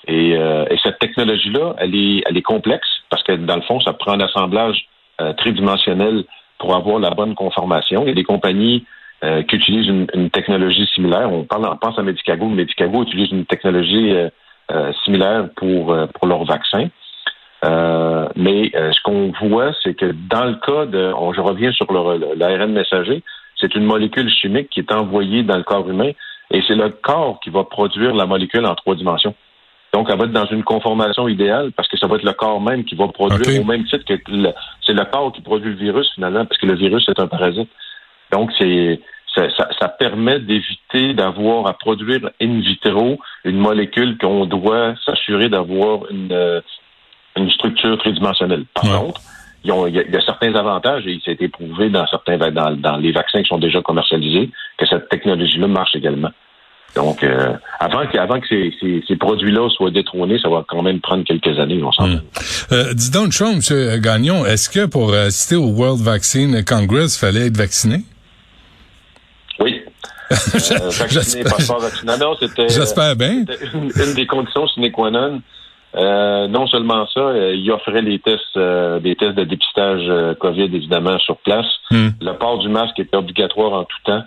Et, 0.06 0.38
cette 0.84 1.00
technologie-là, 1.00 1.75
elle 1.78 1.96
est, 1.96 2.23
elle 2.25 2.37
est 2.37 2.43
complexe 2.43 2.87
parce 3.11 3.25
que 3.25 3.32
dans 3.32 3.56
le 3.56 3.62
fond, 3.62 3.81
ça 3.81 3.94
prend 3.94 4.12
un 4.12 4.20
assemblage 4.20 4.87
tridimensionnel 5.38 6.23
pour 6.61 6.76
avoir 6.76 7.00
la 7.00 7.11
bonne 7.11 7.34
conformation. 7.34 8.02
Il 8.05 8.08
y 8.08 8.12
a 8.12 8.14
des 8.14 8.23
compagnies 8.23 8.84
qui 9.23 9.56
utilisent 9.56 9.88
une, 9.88 10.31
technologie 10.31 10.87
similaire. 10.94 11.32
On 11.32 11.43
parle, 11.43 11.67
on 11.69 11.76
pense 11.76 11.99
à 11.99 12.04
Medicago. 12.04 12.47
Medicago 12.49 13.02
utilise 13.02 13.33
une 13.33 13.45
technologie 13.45 14.14
similaire 15.02 15.49
pour 15.56 15.97
pour 16.14 16.28
leur 16.28 16.45
vaccin. 16.45 16.88
Euh, 17.66 18.28
mais 18.37 18.70
euh, 18.75 18.92
ce 18.92 19.00
qu'on 19.02 19.32
voit, 19.40 19.73
c'est 19.82 19.94
que 19.94 20.14
dans 20.30 20.44
le 20.44 20.54
cas 20.54 20.87
de, 20.87 21.12
je 21.35 21.40
reviens 21.40 21.73
sur 21.73 21.87
l'ARN 21.92 22.73
messager, 22.73 23.23
c'est 23.61 23.75
une 23.75 23.85
molécule 23.85 24.30
chimique 24.30 24.70
qui 24.70 24.80
est 24.80 24.92
envoyée 24.92 25.42
dans 25.42 25.56
le 25.56 25.62
corps 25.62 25.88
humain 25.88 26.11
et 26.50 26.62
c'est 26.66 26.75
le 26.75 26.90
corps 26.90 27.40
qui 27.40 27.50
va 27.50 27.64
produire 27.64 28.14
la 28.14 28.26
molécule 28.26 28.66
en 28.66 28.75
trois 28.75 28.94
dimensions. 28.94 29.35
Donc, 29.92 30.08
elle 30.11 30.18
va 30.18 30.25
être 30.25 30.32
dans 30.32 30.46
une 30.46 30.62
conformation 30.62 31.26
idéale 31.26 31.73
parce 31.73 31.88
que 31.88 31.96
ça 31.96 32.06
va 32.06 32.16
être 32.16 32.25
le 32.25 32.35
corps 32.35 32.61
même 32.61 32.85
qui 32.85 32.94
va 32.94 33.08
produire 33.08 33.61
au 33.61 33.64
même 33.64 33.85
titre 33.85 34.04
que 34.04 34.14
c'est 34.85 34.92
le 34.92 35.04
corps 35.11 35.32
qui 35.32 35.40
produit 35.40 35.70
le 35.70 35.76
virus 35.76 36.12
finalement 36.14 36.44
parce 36.44 36.61
que 36.61 36.66
le 36.66 36.75
virus 36.75 37.08
est 37.08 37.18
un 37.18 37.26
parasite. 37.26 37.70
Donc, 38.30 38.50
c'est 38.58 39.00
ça, 39.35 39.49
ça, 39.78 39.88
permet 39.88 40.38
d'éviter 40.40 41.14
d'avoir 41.14 41.66
à 41.66 41.75
produire 41.75 42.30
in 42.40 42.61
vitro 42.61 43.18
une 43.44 43.58
molécule 43.58 44.16
qu'on 44.18 44.46
doit 44.46 44.94
s'assurer 45.04 45.49
d'avoir 45.49 46.11
une, 46.11 46.32
euh, 46.32 46.61
une 47.37 47.50
structure 47.50 47.99
tridimensionnelle. 47.99 48.64
Par 48.75 48.85
contre, 48.85 49.21
il 49.64 49.95
y, 49.95 50.16
a, 50.16 50.21
certains 50.21 50.55
avantages 50.55 51.07
et 51.07 51.12
il 51.12 51.21
s'est 51.23 51.37
éprouvé 51.40 51.90
dans 51.90 52.07
certains 52.07 52.38
dans, 52.38 52.71
dans, 52.76 52.97
les 52.97 53.12
vaccins 53.12 53.43
qui 53.43 53.49
sont 53.49 53.59
déjà 53.59 53.83
commercialisés 53.83 54.50
que 54.78 54.87
cette 54.87 55.09
technologie-là 55.09 55.66
marche 55.66 55.95
également. 55.97 56.31
Donc, 56.95 57.23
euh, 57.23 57.52
avant 57.81 58.07
que, 58.07 58.16
avant 58.16 58.40
que 58.40 58.47
ces, 58.49 58.73
ces, 58.81 59.05
ces 59.07 59.16
produits-là 59.16 59.69
soient 59.71 59.90
détrônés, 59.90 60.38
ça 60.38 60.49
va 60.49 60.64
quand 60.66 60.83
même 60.83 61.00
prendre 61.00 61.25
quelques 61.25 61.59
années, 61.59 61.83
on 61.83 61.93
s'en 61.93 62.09
hmm. 62.09 62.21
euh, 62.73 62.95
Dis 62.95 63.11
donc 63.11 63.33
chose, 63.33 63.71
M. 63.71 64.00
Gagnon, 64.00 64.47
est-ce 64.47 64.71
que 64.71 64.87
pour 64.87 65.12
assister 65.12 65.57
au 65.57 65.66
World 65.66 66.00
Vaccine 66.00 66.64
Congress, 66.64 67.16
il 67.16 67.19
fallait 67.19 67.47
être 67.49 67.57
vacciné? 67.57 67.99
Oui. 69.59 69.83
euh, 70.31 70.90
vacciné, 70.90 71.45
passeport 71.45 71.81
vaccinal. 71.81 72.19
Non, 72.19 72.35
c'était 72.40 72.69
J'espère 72.69 73.14
bien. 73.14 73.45
Une, 73.75 73.90
une, 73.95 74.14
des 74.14 74.26
conditions 74.26 74.66
sine 74.69 74.90
qua 74.90 75.11
non 75.11 75.43
euh, 75.97 76.47
non 76.49 76.67
seulement 76.67 77.07
ça, 77.07 77.21
euh, 77.21 77.55
il 77.55 77.71
offrait 77.71 78.03
les 78.03 78.19
tests, 78.19 78.57
euh, 78.57 79.00
des 79.00 79.17
tests 79.17 79.35
de 79.35 79.45
dépistage 79.45 80.37
COVID 80.38 80.65
évidemment 80.65 81.19
sur 81.19 81.38
place. 81.38 81.67
Hmm. 81.91 82.09
Le 82.21 82.33
port 82.33 82.59
du 82.59 82.69
masque 82.69 82.99
était 82.99 83.17
obligatoire 83.17 83.73
en 83.73 83.85
tout 83.85 83.97
temps. 84.05 84.23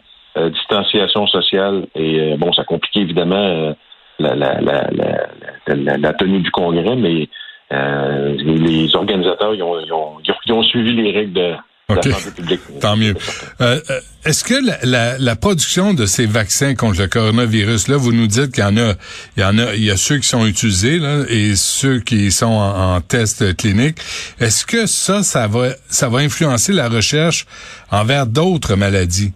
distanciation 0.49 1.27
sociale 1.27 1.87
et 1.95 2.35
bon, 2.37 2.51
ça 2.53 2.63
compliquait 2.63 3.01
évidemment 3.01 3.75
la, 4.19 4.35
la, 4.35 4.61
la, 4.61 5.97
la, 5.97 6.13
tenue 6.13 6.39
du 6.39 6.51
congrès, 6.51 6.95
mais 6.95 7.27
les 7.71 8.95
organisateurs 8.95 9.53
ils 9.53 9.63
ont, 9.63 9.79
ils 9.79 9.93
ont, 9.93 10.17
ils 10.45 10.53
ont, 10.53 10.63
suivi 10.63 10.93
les 10.93 11.11
règles 11.11 11.33
de, 11.33 11.53
la 11.95 12.01
santé 12.03 12.31
publique. 12.31 12.61
Tant 12.79 12.95
mieux. 12.95 13.15
Euh, 13.61 13.79
euh, 13.89 13.99
est-ce 14.25 14.43
que 14.43 14.55
la, 14.85 15.17
la, 15.17 15.35
production 15.35 15.93
de 15.93 16.05
ces 16.05 16.25
vaccins 16.25 16.75
contre 16.75 17.01
le 17.01 17.07
coronavirus, 17.07 17.87
là, 17.87 17.97
vous 17.97 18.11
nous 18.11 18.27
dites 18.27 18.51
qu'il 18.51 18.63
y 18.63 18.67
en 18.67 18.77
a, 18.77 18.93
il 19.37 19.41
y 19.41 19.45
en 19.45 19.57
a, 19.57 19.75
il 19.75 19.83
y 19.83 19.91
a 19.91 19.97
ceux 19.97 20.17
qui 20.17 20.27
sont 20.27 20.45
utilisés 20.45 20.99
là, 20.99 21.23
et 21.29 21.55
ceux 21.55 21.99
qui 21.99 22.31
sont 22.31 22.47
en, 22.47 22.95
en 22.95 23.01
test 23.01 23.55
clinique. 23.55 23.97
Est-ce 24.39 24.65
que 24.65 24.85
ça, 24.85 25.23
ça 25.23 25.47
va, 25.47 25.69
ça 25.87 26.09
va 26.09 26.19
influencer 26.19 26.73
la 26.73 26.89
recherche 26.89 27.45
envers 27.91 28.27
d'autres 28.27 28.75
maladies? 28.75 29.33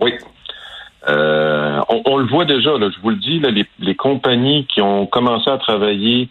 Oui. 0.00 0.12
Euh, 1.08 1.80
on, 1.88 2.18
le 2.18 2.26
voit 2.26 2.44
déjà, 2.44 2.76
là, 2.78 2.90
je 2.94 3.00
vous 3.00 3.10
le 3.10 3.16
dis, 3.16 3.40
là, 3.40 3.50
les, 3.50 3.66
les 3.78 3.94
compagnies 3.94 4.66
qui 4.66 4.80
ont 4.80 5.06
commencé 5.06 5.50
à 5.50 5.58
travailler 5.58 6.28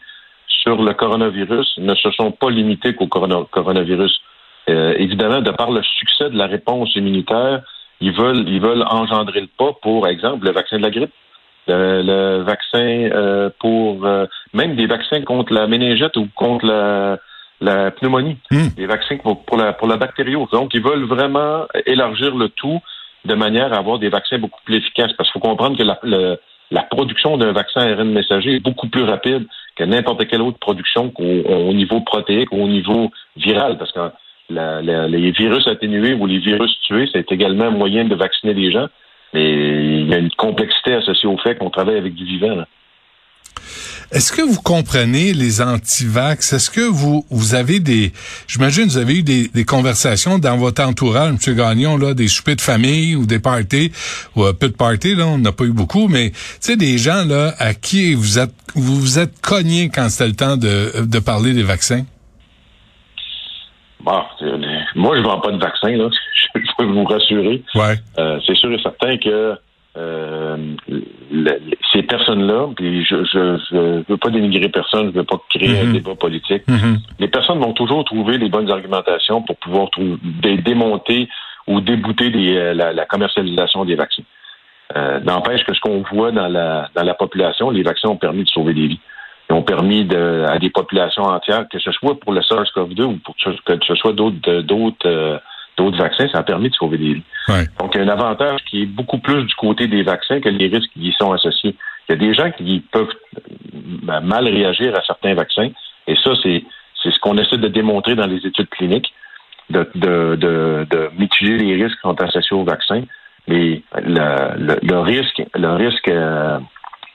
sur 0.47 0.81
le 0.81 0.93
coronavirus 0.93 1.77
ne 1.77 1.95
se 1.95 2.11
sont 2.11 2.31
pas 2.31 2.49
limitées 2.49 2.93
qu'au 2.93 3.07
coronavirus. 3.07 4.21
Euh, 4.69 4.93
évidemment, 4.97 5.41
de 5.41 5.51
par 5.51 5.71
le 5.71 5.81
succès 5.83 6.29
de 6.29 6.37
la 6.37 6.47
réponse 6.47 6.95
immunitaire, 6.95 7.61
ils 7.99 8.13
veulent, 8.13 8.47
ils 8.47 8.61
veulent 8.61 8.85
engendrer 8.87 9.41
le 9.41 9.47
pas 9.47 9.73
pour 9.81 10.07
exemple 10.07 10.45
le 10.45 10.51
vaccin 10.51 10.77
de 10.77 10.83
la 10.83 10.89
grippe, 10.89 11.13
le, 11.67 12.41
vaccin 12.43 13.09
euh, 13.11 13.49
pour 13.59 14.05
euh, 14.05 14.25
même 14.53 14.75
des 14.75 14.87
vaccins 14.87 15.21
contre 15.21 15.53
la 15.53 15.67
méningite 15.67 16.15
ou 16.17 16.27
contre 16.35 16.65
la, 16.65 17.17
la 17.59 17.91
pneumonie, 17.91 18.37
hmm. 18.51 18.69
des 18.75 18.85
vaccins 18.85 19.17
pour, 19.17 19.43
pour 19.45 19.57
la 19.57 19.73
pour 19.73 19.87
la 19.87 19.97
bactériose. 19.97 20.49
Donc, 20.51 20.73
ils 20.73 20.83
veulent 20.83 21.05
vraiment 21.05 21.65
élargir 21.85 22.35
le 22.35 22.49
tout 22.49 22.79
de 23.25 23.35
manière 23.35 23.73
à 23.73 23.77
avoir 23.77 23.99
des 23.99 24.09
vaccins 24.09 24.39
beaucoup 24.39 24.61
plus 24.65 24.77
efficaces. 24.77 25.13
Parce 25.17 25.31
qu'il 25.31 25.41
faut 25.41 25.47
comprendre 25.47 25.77
que 25.77 25.83
la, 25.83 25.99
la 26.71 26.83
production 26.83 27.37
d'un 27.37 27.51
vaccin 27.51 27.81
ARN 27.81 28.11
messager 28.11 28.55
est 28.55 28.59
beaucoup 28.59 28.87
plus 28.87 29.03
rapide 29.03 29.45
que 29.75 29.83
n'importe 29.83 30.25
quelle 30.27 30.41
autre 30.41 30.57
production 30.57 31.11
au, 31.17 31.73
niveau 31.73 32.01
protéique 32.01 32.51
ou 32.51 32.63
au 32.63 32.67
niveau 32.67 33.11
viral. 33.35 33.77
Parce 33.77 33.91
que 33.91 33.99
les 34.51 35.31
virus 35.31 35.67
atténués 35.67 36.13
ou 36.13 36.25
les 36.25 36.39
virus 36.39 36.71
tués, 36.87 37.09
c'est 37.11 37.31
également 37.31 37.65
un 37.65 37.71
moyen 37.71 38.05
de 38.05 38.15
vacciner 38.15 38.53
les 38.53 38.71
gens. 38.71 38.87
Mais 39.33 39.49
il 40.01 40.09
y 40.09 40.13
a 40.13 40.17
une 40.17 40.31
complexité 40.31 40.93
associée 40.93 41.29
au 41.29 41.37
fait 41.37 41.55
qu'on 41.55 41.69
travaille 41.69 41.97
avec 41.97 42.13
du 42.15 42.25
vivant. 42.25 42.65
Est-ce 44.11 44.33
que 44.33 44.41
vous 44.41 44.61
comprenez 44.61 45.31
les 45.31 45.61
antivax? 45.61 46.51
Est-ce 46.51 46.69
que 46.69 46.81
vous 46.81 47.25
vous 47.29 47.55
avez 47.55 47.79
des 47.79 48.11
j'imagine 48.45 48.83
vous 48.83 48.97
avez 48.97 49.19
eu 49.19 49.23
des, 49.23 49.47
des, 49.47 49.63
conversations 49.63 50.37
dans 50.37 50.57
votre 50.57 50.83
entourage, 50.83 51.29
M. 51.29 51.55
Gagnon, 51.55 51.95
là, 51.95 52.13
des 52.13 52.27
soupers 52.27 52.57
de 52.57 52.61
famille 52.61 53.15
ou 53.15 53.25
des 53.25 53.39
parties, 53.39 53.89
ou 54.35 54.43
un 54.43 54.53
peu 54.53 54.67
de 54.67 54.75
parties, 54.75 55.15
là, 55.15 55.27
on 55.27 55.37
n'a 55.37 55.53
pas 55.53 55.63
eu 55.63 55.71
beaucoup, 55.71 56.09
mais 56.09 56.31
tu 56.31 56.37
sais, 56.59 56.75
des 56.75 56.97
gens 56.97 57.23
là 57.23 57.55
à 57.57 57.73
qui 57.73 58.13
vous 58.13 58.37
êtes 58.37 58.51
vous 58.75 58.99
vous 58.99 59.17
êtes 59.17 59.39
cogné 59.39 59.89
quand 59.89 60.09
c'était 60.09 60.27
le 60.27 60.35
temps 60.35 60.57
de, 60.57 61.05
de 61.05 61.19
parler 61.19 61.53
des 61.53 61.63
vaccins? 61.63 62.03
Bon, 64.03 64.21
moi 64.95 65.17
je 65.17 65.21
vends 65.21 65.39
pas 65.39 65.51
de 65.51 65.57
vaccin, 65.57 65.91
là. 65.91 66.09
Je 66.53 66.61
peux 66.77 66.85
vous 66.85 67.05
rassurer. 67.05 67.63
Ouais. 67.75 67.95
Euh, 68.17 68.39
c'est 68.45 68.55
sûr 68.55 68.71
et 68.73 68.81
certain 68.81 69.17
que 69.17 69.55
euh, 69.97 70.57
ces 71.91 72.03
personnes-là, 72.03 72.69
puis 72.75 73.03
je, 73.03 73.23
je, 73.25 74.03
veux 74.07 74.17
pas 74.17 74.29
dénigrer 74.29 74.69
personne, 74.69 75.11
je 75.13 75.19
veux 75.19 75.25
pas 75.25 75.41
créer 75.49 75.79
un 75.79 75.85
mhm. 75.85 75.93
débat 75.93 76.15
politique. 76.15 76.63
Mhm. 76.67 76.99
Les 77.19 77.27
personnes 77.27 77.59
vont 77.59 77.73
toujours 77.73 78.03
trouver 78.05 78.37
les 78.37 78.49
bonnes 78.49 78.71
argumentations 78.71 79.41
pour 79.41 79.57
pouvoir 79.57 79.89
démonter 80.41 81.27
ou 81.67 81.81
débouter 81.81 82.31
euh, 82.35 82.73
la, 82.73 83.05
commercialisation 83.05 83.83
des 83.83 83.95
vaccins. 83.95 84.23
Euh, 84.95 85.19
N'empêche 85.21 85.63
que 85.65 85.73
ce 85.73 85.79
qu'on 85.79 86.03
voit 86.11 86.31
dans 86.31 86.47
la, 86.47 86.89
dans 86.95 87.03
la 87.03 87.13
population, 87.13 87.69
les 87.69 87.83
vaccins 87.83 88.09
ont 88.09 88.17
permis 88.17 88.43
de 88.43 88.49
sauver 88.49 88.73
des 88.73 88.87
vies. 88.87 88.99
Ils 89.51 89.53
ont 89.53 89.63
permis 89.63 90.05
de, 90.05 90.45
à 90.47 90.59
des 90.59 90.69
populations 90.69 91.23
entières, 91.23 91.65
que 91.69 91.77
ce 91.77 91.91
soit 91.91 92.17
pour 92.17 92.31
le 92.31 92.39
SARS-CoV-2 92.39 93.03
ou 93.03 93.17
pour 93.17 93.35
que 93.35 93.85
ce 93.85 93.95
soit 93.95 94.13
d'autres 94.13 94.61
d'autres 94.61 95.05
euh, 95.05 95.37
d'autres 95.75 95.97
vaccins, 95.97 96.29
ça 96.31 96.37
a 96.37 96.43
permis 96.43 96.69
de 96.69 96.75
sauver 96.75 96.97
des 96.97 97.15
vies. 97.15 97.23
Donc, 97.77 97.93
il 97.93 97.97
y 97.97 97.99
a 98.01 98.05
un 98.05 98.07
avantage 98.07 98.61
qui 98.69 98.83
est 98.83 98.85
beaucoup 98.85 99.17
plus 99.17 99.43
du 99.43 99.53
côté 99.55 99.87
des 99.87 100.03
vaccins 100.03 100.39
que 100.39 100.47
les 100.47 100.67
risques 100.67 100.89
qui 100.93 101.09
y 101.09 101.13
sont 101.19 101.33
associés. 101.33 101.75
Il 102.07 102.13
y 102.13 102.15
a 102.15 102.15
des 102.15 102.33
gens 102.33 102.49
qui 102.51 102.79
peuvent 102.93 103.13
ben, 103.73 104.21
mal 104.21 104.47
réagir 104.47 104.95
à 104.95 105.01
certains 105.03 105.33
vaccins, 105.33 105.69
et 106.07 106.15
ça, 106.23 106.31
c'est 106.41 106.63
c'est 107.03 107.11
ce 107.11 107.19
qu'on 107.19 107.37
essaie 107.37 107.57
de 107.57 107.67
démontrer 107.67 108.15
dans 108.15 108.27
les 108.27 108.45
études 108.45 108.69
cliniques, 108.69 109.11
de, 109.69 109.89
de, 109.95 110.37
de, 110.37 111.09
mitiger 111.17 111.57
les 111.57 111.73
risques 111.83 111.95
qui 111.95 112.01
sont 112.03 112.21
associés 112.21 112.55
aux 112.55 112.63
vaccins. 112.63 113.01
Mais 113.47 113.81
le, 113.95 114.77
le, 114.81 114.99
risque, 114.99 115.41
le 115.55 115.73
risque 115.73 116.07
euh, 116.07 116.59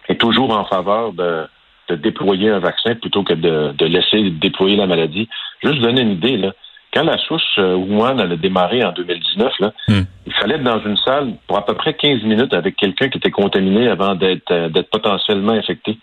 est 0.08 0.20
toujours 0.20 0.58
en 0.58 0.64
faveur 0.64 1.12
de, 1.12 1.46
de 1.88 1.96
déployer 1.96 2.50
un 2.50 2.58
vaccin 2.58 2.94
plutôt 2.94 3.22
que 3.22 3.34
de, 3.34 3.72
de 3.72 3.86
laisser 3.86 4.30
déployer 4.30 4.76
la 4.76 4.86
maladie. 4.86 5.28
Juste 5.62 5.80
donner 5.80 6.02
une 6.02 6.12
idée, 6.12 6.36
là 6.36 6.52
quand 6.96 7.04
la 7.04 7.18
souche 7.18 7.58
euh, 7.58 7.74
Wuhan 7.74 8.18
a 8.18 8.26
démarré 8.36 8.82
en 8.82 8.92
2019, 8.92 9.52
là, 9.60 9.72
hmm. 9.88 10.02
il 10.26 10.32
fallait 10.32 10.54
être 10.54 10.62
dans 10.62 10.80
une 10.80 10.96
salle 10.96 11.34
pour 11.46 11.58
à 11.58 11.66
peu 11.66 11.74
près 11.74 11.92
15 11.92 12.22
minutes 12.22 12.54
avec 12.54 12.76
quelqu'un 12.76 13.08
qui 13.08 13.18
était 13.18 13.30
contaminé 13.30 13.88
avant 13.88 14.14
d'être 14.14 14.50
euh, 14.50 14.70
potentiellement 14.90 15.52
infecté. 15.52 15.98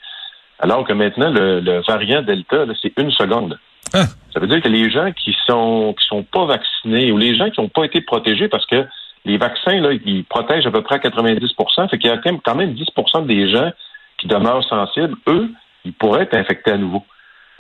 Alors 0.60 0.86
que 0.86 0.94
maintenant, 0.94 1.32
le, 1.32 1.82
variant 1.88 2.22
Delta, 2.22 2.66
c'est 2.80 2.94
une 3.00 3.12
seconde. 3.12 3.58
Ah. 3.94 4.06
Ça 4.34 4.40
veut 4.40 4.48
dire 4.48 4.62
que 4.62 4.70
les 4.70 4.92
gens 4.92 5.12
qui 5.12 5.36
sont 5.48 5.96
qui 5.98 6.06
sont 6.08 6.24
pas 6.24 6.46
vaccinés 6.46 7.12
ou 7.12 7.18
les 7.18 7.36
gens 7.36 7.50
qui 7.50 7.60
n'ont 7.60 7.70
pas 7.70 7.86
été 7.86 8.02
protégés 8.02 8.48
parce 8.48 8.66
que 8.68 8.86
les 9.26 9.38
vaccins, 9.38 9.80
là, 9.80 9.94
ils 10.06 10.24
protègent 10.26 10.68
à 10.68 10.72
peu 10.72 10.82
près 10.82 10.96
à 10.96 11.00
90% 11.00 11.90
fait 11.90 11.98
qu'il 11.98 12.10
y 12.10 12.14
a 12.14 12.18
quand 12.18 12.56
même 12.56 12.74
10% 12.74 13.26
des 13.26 13.50
gens 13.50 13.72
qui 14.20 14.28
demeurent 14.28 14.64
sensibles. 14.68 15.16
Eux, 15.28 15.50
ils 15.86 15.94
pourraient 15.94 16.24
être 16.24 16.36
infectés 16.36 16.72
à 16.72 16.78
nouveau. 16.78 17.04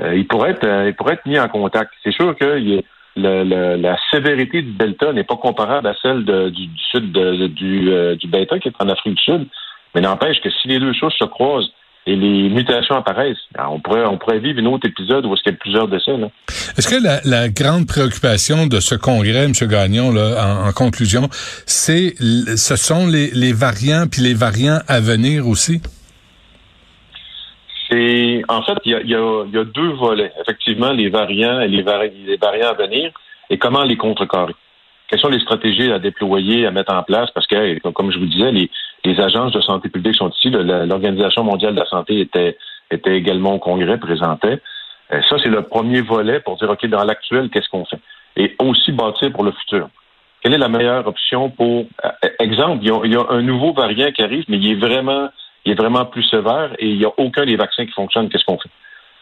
Euh, 0.01 0.15
ils 0.15 0.27
pourraient 0.27 0.51
être, 0.51 0.67
ils 0.87 0.93
pourraient 0.95 1.13
être 1.13 1.25
mis 1.25 1.39
en 1.39 1.47
contact. 1.47 1.91
C'est 2.03 2.13
sûr 2.13 2.35
le, 3.15 3.75
la 3.75 3.97
sévérité 4.11 4.61
du 4.61 4.71
Delta 4.73 5.13
n'est 5.13 5.23
pas 5.23 5.35
comparable 5.35 5.87
à 5.87 5.93
celle 6.01 6.25
du, 6.25 6.69
sud 6.91 7.11
du, 7.11 7.89
euh, 7.91 8.15
du 8.15 8.29
qui 8.59 8.67
est 8.67 8.73
en 8.79 8.89
Afrique 8.89 9.15
du 9.15 9.23
Sud. 9.23 9.47
Mais 9.93 10.01
n'empêche 10.01 10.41
que 10.41 10.49
si 10.49 10.67
les 10.67 10.79
deux 10.79 10.93
choses 10.93 11.13
se 11.19 11.25
croisent 11.25 11.71
et 12.07 12.15
les 12.15 12.49
mutations 12.49 12.95
apparaissent, 12.95 13.37
ben, 13.55 13.67
on 13.69 13.79
pourrait, 13.79 14.05
on 14.05 14.17
pourrait 14.17 14.39
vivre 14.39 14.59
un 14.59 14.65
autre 14.65 14.87
épisode 14.87 15.25
où 15.25 15.35
qu'il 15.43 15.51
y 15.51 15.55
a 15.55 15.57
plusieurs 15.57 15.87
décès. 15.87 16.11
Est-ce 16.77 16.89
que 16.89 17.01
la, 17.01 17.21
la, 17.23 17.49
grande 17.49 17.87
préoccupation 17.87 18.65
de 18.65 18.79
ce 18.79 18.95
congrès, 18.95 19.45
M. 19.45 19.53
Gagnon, 19.69 20.11
là, 20.11 20.63
en, 20.63 20.67
en 20.67 20.71
conclusion, 20.73 21.29
c'est 21.65 22.15
ce 22.19 22.75
sont 22.75 23.07
les, 23.07 23.29
les 23.31 23.53
variants 23.53 24.05
puis 24.11 24.21
les 24.21 24.33
variants 24.33 24.79
à 24.87 24.99
venir 24.99 25.47
aussi? 25.47 25.81
En 28.47 28.61
fait, 28.63 28.77
il 28.85 28.91
y 28.91 29.15
a, 29.15 29.63
deux 29.63 29.89
volets. 29.93 30.31
Effectivement, 30.41 30.91
les 30.91 31.09
variants 31.09 31.59
et 31.59 31.67
les, 31.67 31.81
variants 31.81 32.69
à 32.69 32.73
venir 32.73 33.11
et 33.49 33.57
comment 33.57 33.83
les 33.83 33.97
contrecarrer. 33.97 34.55
Quelles 35.07 35.19
sont 35.19 35.29
les 35.29 35.39
stratégies 35.39 35.91
à 35.91 35.99
déployer, 35.99 36.65
à 36.65 36.71
mettre 36.71 36.93
en 36.93 37.03
place? 37.03 37.29
Parce 37.31 37.45
que, 37.45 37.79
comme 37.91 38.11
je 38.11 38.19
vous 38.19 38.25
disais, 38.25 38.51
les, 38.51 39.19
agences 39.19 39.51
de 39.51 39.61
santé 39.61 39.89
publique 39.89 40.15
sont 40.15 40.29
ici. 40.29 40.49
L'Organisation 40.49 41.43
mondiale 41.43 41.75
de 41.75 41.79
la 41.79 41.85
santé 41.85 42.21
était, 42.21 42.57
également 43.05 43.55
au 43.55 43.59
Congrès, 43.59 43.97
présentait. 43.97 44.59
Euh, 45.11 45.21
ça, 45.29 45.35
c'est 45.43 45.49
le 45.49 45.63
premier 45.63 46.01
volet 46.01 46.39
pour 46.39 46.57
dire, 46.57 46.69
OK, 46.69 46.85
dans 46.87 47.03
l'actuel, 47.03 47.49
qu'est-ce 47.49 47.69
qu'on 47.69 47.85
fait? 47.85 47.99
Et 48.37 48.55
aussi 48.59 48.91
bâtir 48.91 49.31
pour 49.31 49.43
le 49.43 49.51
futur. 49.51 49.89
Quelle 50.41 50.53
est 50.53 50.57
la 50.57 50.69
meilleure 50.69 51.05
option 51.05 51.49
pour... 51.49 51.85
Euh, 52.05 52.29
exemple, 52.39 52.79
il 52.81 53.11
y, 53.11 53.15
a, 53.15 53.25
un 53.29 53.41
nouveau 53.41 53.73
variant 53.73 54.11
qui 54.11 54.23
arrive, 54.23 54.45
mais 54.47 54.57
il 54.57 54.71
est 54.71 54.75
vraiment 54.75 55.29
il 55.65 55.71
est 55.71 55.75
vraiment 55.75 56.05
plus 56.05 56.23
sévère 56.23 56.73
et 56.79 56.87
il 56.87 56.97
n'y 56.97 57.05
a 57.05 57.11
aucun 57.17 57.45
des 57.45 57.55
vaccins 57.55 57.85
qui 57.85 57.91
fonctionne. 57.91 58.29
Qu'est-ce 58.29 58.45
qu'on 58.45 58.57
fait? 58.57 58.69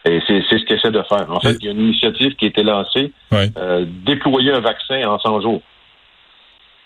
Et 0.04 0.20
c'est 0.26 0.42
ce 0.42 0.64
qu'il 0.64 0.76
essaie 0.76 0.90
de 0.90 1.02
faire. 1.02 1.30
En 1.30 1.38
fait, 1.38 1.56
il 1.60 1.66
y 1.66 1.68
a 1.68 1.72
une 1.72 1.80
initiative 1.80 2.34
qui 2.34 2.46
a 2.46 2.48
été 2.48 2.64
lancée, 2.64 3.12
euh, 3.32 3.84
déployer 4.04 4.50
un 4.50 4.60
vaccin 4.60 5.00
en 5.08 5.18
100 5.18 5.42
jours. 5.42 5.62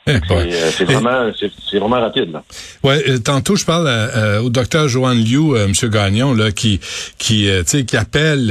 Eh, 0.09 0.21
euh, 0.31 0.71
c'est 0.71 0.85
vraiment, 0.85 1.33
c'est 1.37 1.79
vraiment 1.81 2.01
rapide. 2.01 2.31
Là. 2.31 2.45
Ouais, 2.85 3.03
euh, 3.09 3.19
tantôt 3.19 3.57
je 3.57 3.65
parle 3.65 3.89
euh, 3.89 4.41
au 4.41 4.51
docteur 4.51 4.87
Joanne 4.87 5.19
Liu, 5.19 5.57
euh, 5.57 5.67
Monsieur 5.67 5.89
Gagnon, 5.89 6.33
là, 6.33 6.53
qui 6.53 6.79
qui 7.19 7.49
qui 7.65 7.97
appelle 7.97 8.47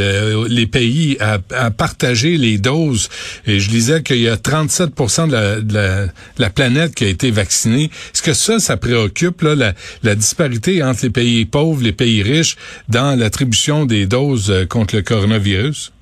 les 0.49 0.67
pays 0.67 1.15
à, 1.21 1.37
à, 1.55 1.71
partager 1.71 2.35
les 2.35 2.57
doses. 2.57 3.07
Et 3.47 3.61
je 3.61 3.69
disais 3.69 4.03
qu'il 4.03 4.19
y 4.19 4.27
a 4.27 4.35
37 4.35 4.89
de 4.89 5.31
la, 5.31 5.61
de 5.61 6.09
la, 6.39 6.49
planète 6.49 6.93
qui 6.93 7.05
a 7.05 7.07
été 7.07 7.31
vaccinée. 7.31 7.85
Est-ce 7.85 8.21
que 8.21 8.33
ça, 8.33 8.59
ça 8.59 8.75
préoccupe 8.75 9.41
là, 9.41 9.55
la, 9.55 9.73
la 10.03 10.15
disparité 10.15 10.83
entre 10.83 11.03
les 11.03 11.09
pays 11.09 11.45
pauvres, 11.45 11.81
les 11.81 11.93
pays 11.93 12.21
riches 12.21 12.57
dans 12.89 13.17
l'attribution 13.17 13.85
des 13.85 14.07
doses 14.07 14.53
contre 14.69 14.97
le 14.97 15.03
coronavirus? 15.03 15.93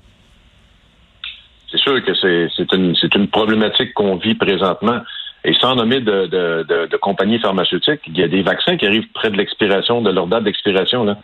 C'est 1.70 1.78
sûr 1.78 2.04
que 2.04 2.12
c'est 2.14 2.72
une, 2.72 2.94
une 3.14 3.28
problématique 3.28 3.94
qu'on 3.94 4.16
vit 4.16 4.34
présentement. 4.34 5.00
Et 5.44 5.52
sans 5.54 5.74
nommer 5.74 6.00
de, 6.00 6.26
de, 6.26 6.86
de, 6.86 6.96
compagnies 6.96 7.38
pharmaceutiques, 7.38 8.00
il 8.06 8.18
y 8.18 8.22
a 8.22 8.28
des 8.28 8.42
vaccins 8.42 8.76
qui 8.78 8.86
arrivent 8.86 9.10
près 9.12 9.30
de 9.30 9.36
l'expiration, 9.36 10.00
de 10.00 10.10
leur 10.10 10.26
date 10.26 10.44
d'expiration, 10.44 11.04
là, 11.04 11.18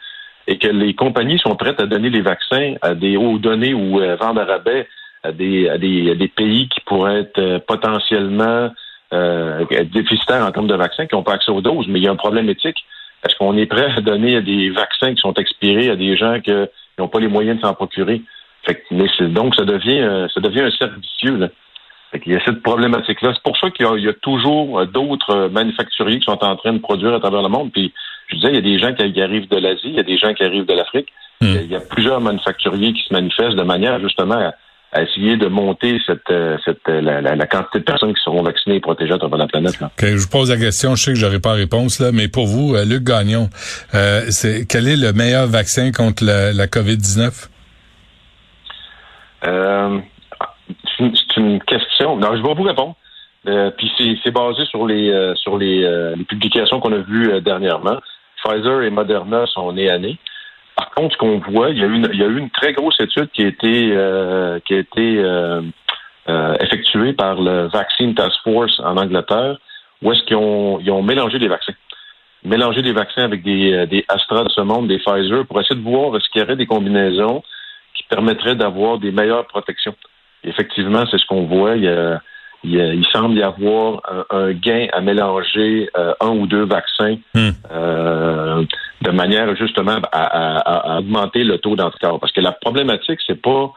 et 0.47 0.59
que 0.59 0.69
les 0.69 0.95
compagnies 0.95 1.39
sont 1.39 1.57
prêtes 1.57 1.81
à 1.81 1.87
donner 1.87 2.11
les 2.11 2.21
vaccins 2.21 2.75
à 2.83 2.95
des 2.95 3.17
hauts 3.17 3.39
données 3.39 3.73
ou 3.73 3.99
à 4.00 4.17
vendre 4.17 4.43
à 4.43 4.45
rabais 4.45 4.87
à 5.23 5.33
des, 5.33 5.69
à 5.69 5.79
des, 5.79 6.15
des 6.15 6.29
pays 6.29 6.69
qui 6.69 6.81
pourraient 6.81 7.21
être 7.21 7.39
euh, 7.39 7.59
potentiellement 7.59 8.71
euh, 9.12 9.65
déficitaires 9.93 10.45
en 10.45 10.53
termes 10.53 10.67
de 10.67 10.75
vaccins, 10.75 11.07
qui 11.07 11.15
n'ont 11.15 11.23
pas 11.23 11.35
accès 11.35 11.50
aux 11.50 11.61
doses. 11.61 11.87
Mais 11.89 11.99
il 11.99 12.05
y 12.05 12.09
a 12.09 12.12
un 12.12 12.17
problème 12.17 12.49
éthique. 12.49 12.85
Est-ce 13.25 13.37
qu'on 13.37 13.57
est 13.57 13.67
prêt 13.67 13.93
à 13.97 14.00
donner 14.00 14.41
des 14.41 14.71
vaccins 14.71 15.15
qui 15.15 15.21
sont 15.21 15.35
expirés 15.35 15.91
à 15.91 15.97
des 15.97 16.17
gens 16.17 16.41
qui 16.41 16.53
n'ont 16.99 17.09
pas 17.09 17.21
les 17.21 17.29
moyens 17.29 17.59
de 17.59 17.62
s'en 17.62 17.75
procurer? 17.75 18.23
Fait 18.65 18.77
que, 18.77 18.83
mais 18.93 19.09
donc, 19.29 19.55
ça 19.55 19.65
devient, 19.65 20.00
euh, 20.00 20.29
ça 20.29 20.41
devient 20.41 20.62
un 20.62 20.71
cercle 20.71 21.00
vicieux. 21.00 21.37
Là. 21.37 21.49
Il 22.26 22.33
y 22.33 22.37
a 22.37 22.45
cette 22.45 22.62
problématique-là. 22.62 23.33
C'est 23.35 23.43
pour 23.43 23.57
ça 23.57 23.71
qu'il 23.71 23.87
y, 23.87 24.09
a 24.09 24.12
toujours 24.14 24.87
d'autres 24.87 25.49
manufacturiers 25.49 26.19
qui 26.19 26.25
sont 26.25 26.43
en 26.45 26.57
train 26.57 26.73
de 26.73 26.79
produire 26.79 27.14
à 27.14 27.21
travers 27.21 27.43
le 27.43 27.49
monde. 27.49 27.71
Puis, 27.73 27.93
je 28.29 28.37
disais, 28.37 28.49
il 28.49 28.55
y 28.55 28.59
a 28.59 28.61
des 28.61 28.79
gens 28.79 28.93
qui, 28.93 29.21
arrivent 29.21 29.49
de 29.49 29.59
l'Asie, 29.59 29.81
il 29.85 29.95
y 29.95 30.00
a 30.00 30.05
des 30.05 30.19
gens 30.19 30.35
qui 30.35 30.45
arrivent 30.45 30.67
de 30.67 30.75
l'Afrique. 30.75 31.09
Hmm. 31.40 31.55
Il 31.62 31.71
y 31.71 31.76
a 31.76 31.81
plusieurs 31.81 32.21
manufacturiers 32.21 32.93
qui 32.93 33.02
se 33.09 33.14
manifestent 33.14 33.57
de 33.57 33.62
manière 33.62 34.00
justement 34.00 34.52
à, 34.93 35.02
essayer 35.02 35.37
de 35.37 35.47
monter 35.47 36.00
cette, 36.05 36.29
euh, 36.31 36.59
cette 36.64 36.81
euh, 36.88 37.00
la, 37.00 37.47
quantité 37.47 37.79
de 37.79 37.85
personnes 37.85 38.12
qui 38.12 38.21
seront 38.25 38.43
vaccinées 38.43 38.76
et 38.76 38.81
protégées 38.81 39.12
à 39.12 39.19
travers 39.19 39.38
la 39.38 39.47
planète. 39.47 39.79
Là. 39.79 39.88
je 40.00 40.17
vous 40.17 40.29
pose 40.29 40.50
la 40.50 40.57
question, 40.57 40.97
je 40.97 41.05
sais 41.05 41.12
que 41.12 41.19
j'aurai 41.19 41.38
pas 41.38 41.52
réponse 41.52 42.00
là, 42.00 42.11
mais 42.12 42.26
pour 42.26 42.49
vous, 42.49 42.75
euh, 42.75 42.85
Luc 42.85 43.05
Gagnon, 43.05 43.50
c'est 44.31 44.67
quel 44.69 44.88
est 44.88 44.97
le 44.97 45.12
meilleur 45.12 45.47
vaccin 45.47 45.93
contre 45.93 46.25
la, 46.25 46.52
la 46.52 46.67
COVID-19? 46.67 47.49
Euh, 49.47 49.99
c'est 51.00 51.37
une 51.37 51.61
question. 51.62 52.16
Non, 52.16 52.37
je 52.37 52.42
vais 52.42 52.54
vous 52.54 52.62
répondre. 52.62 52.97
Euh, 53.49 53.71
puis 53.71 53.90
c'est 54.23 54.30
basé 54.30 54.66
sur 54.66 54.87
les 54.87 55.09
euh, 55.09 55.35
sur 55.35 55.57
les, 55.57 55.83
euh, 55.83 56.14
les 56.14 56.25
publications 56.25 56.78
qu'on 56.78 56.92
a 56.92 56.99
vues 56.99 57.40
dernièrement. 57.40 57.99
Pfizer 58.45 58.83
et 58.83 58.90
Moderna 58.90 59.47
sont 59.47 59.73
nés 59.73 59.90
à 59.90 59.99
nez. 59.99 60.19
Par 60.76 60.90
contre, 60.90 61.14
ce 61.14 61.19
qu'on 61.19 61.38
voit, 61.38 61.71
il 61.71 61.78
y 61.78 61.83
a 61.83 61.87
eu 61.87 61.95
une, 61.95 62.09
il 62.12 62.19
y 62.19 62.23
a 62.23 62.26
eu 62.26 62.38
une 62.38 62.50
très 62.50 62.73
grosse 62.73 63.00
étude 63.00 63.30
qui 63.33 63.42
a 63.42 63.49
été 63.49 63.90
qui 64.66 64.75
a 64.75 64.78
été 64.78 65.25
effectuée 66.61 67.12
par 67.12 67.40
le 67.40 67.69
Vaccine 67.69 68.14
Task 68.14 68.37
Force 68.45 68.78
en 68.80 68.97
Angleterre, 68.97 69.59
où 70.02 70.12
est-ce 70.12 70.23
qu'ils 70.25 70.37
ont, 70.37 70.78
ils 70.80 70.90
ont 70.90 71.02
mélangé 71.02 71.38
des 71.38 71.49
vaccins. 71.49 71.75
Mélangé 72.45 72.80
des 72.83 72.92
vaccins 72.92 73.25
avec 73.25 73.42
des, 73.42 73.87
des 73.87 74.04
Astra 74.09 74.45
de 74.45 74.49
ce 74.49 74.61
monde, 74.61 74.88
des 74.88 74.99
Pfizer, 74.99 75.45
pour 75.47 75.61
essayer 75.61 75.76
de 75.76 75.83
voir 75.83 76.16
est-ce 76.16 76.28
qu'il 76.30 76.40
y 76.40 76.45
aurait 76.45 76.57
des 76.57 76.66
combinaisons 76.66 77.42
qui 77.95 78.04
permettraient 78.04 78.54
d'avoir 78.54 78.99
des 78.99 79.12
meilleures 79.12 79.47
protections 79.47 79.95
effectivement, 80.44 81.04
c'est 81.11 81.18
ce 81.18 81.26
qu'on 81.26 81.47
voit. 81.47 81.76
Il, 81.76 82.20
il, 82.64 83.06
semble 83.12 83.38
y 83.38 83.42
avoir 83.42 84.02
un, 84.30 84.52
gain 84.52 84.87
à 84.92 85.00
mélanger 85.00 85.88
euh, 85.97 86.12
un 86.20 86.30
ou 86.30 86.47
deux 86.47 86.64
vaccins 86.64 87.16
hmm. 87.35 87.50
euh, 87.70 88.64
de 89.02 89.11
manière 89.11 89.54
justement 89.56 89.97
à, 90.12 90.99
augmenter 90.99 91.44
le 91.44 91.59
taux 91.59 91.76
d'anticorps. 91.76 92.20
Parce 92.20 92.32
que 92.32 92.40
la 92.40 92.52
problématique, 92.52 93.20
c'est 93.26 93.40
pas 93.40 93.73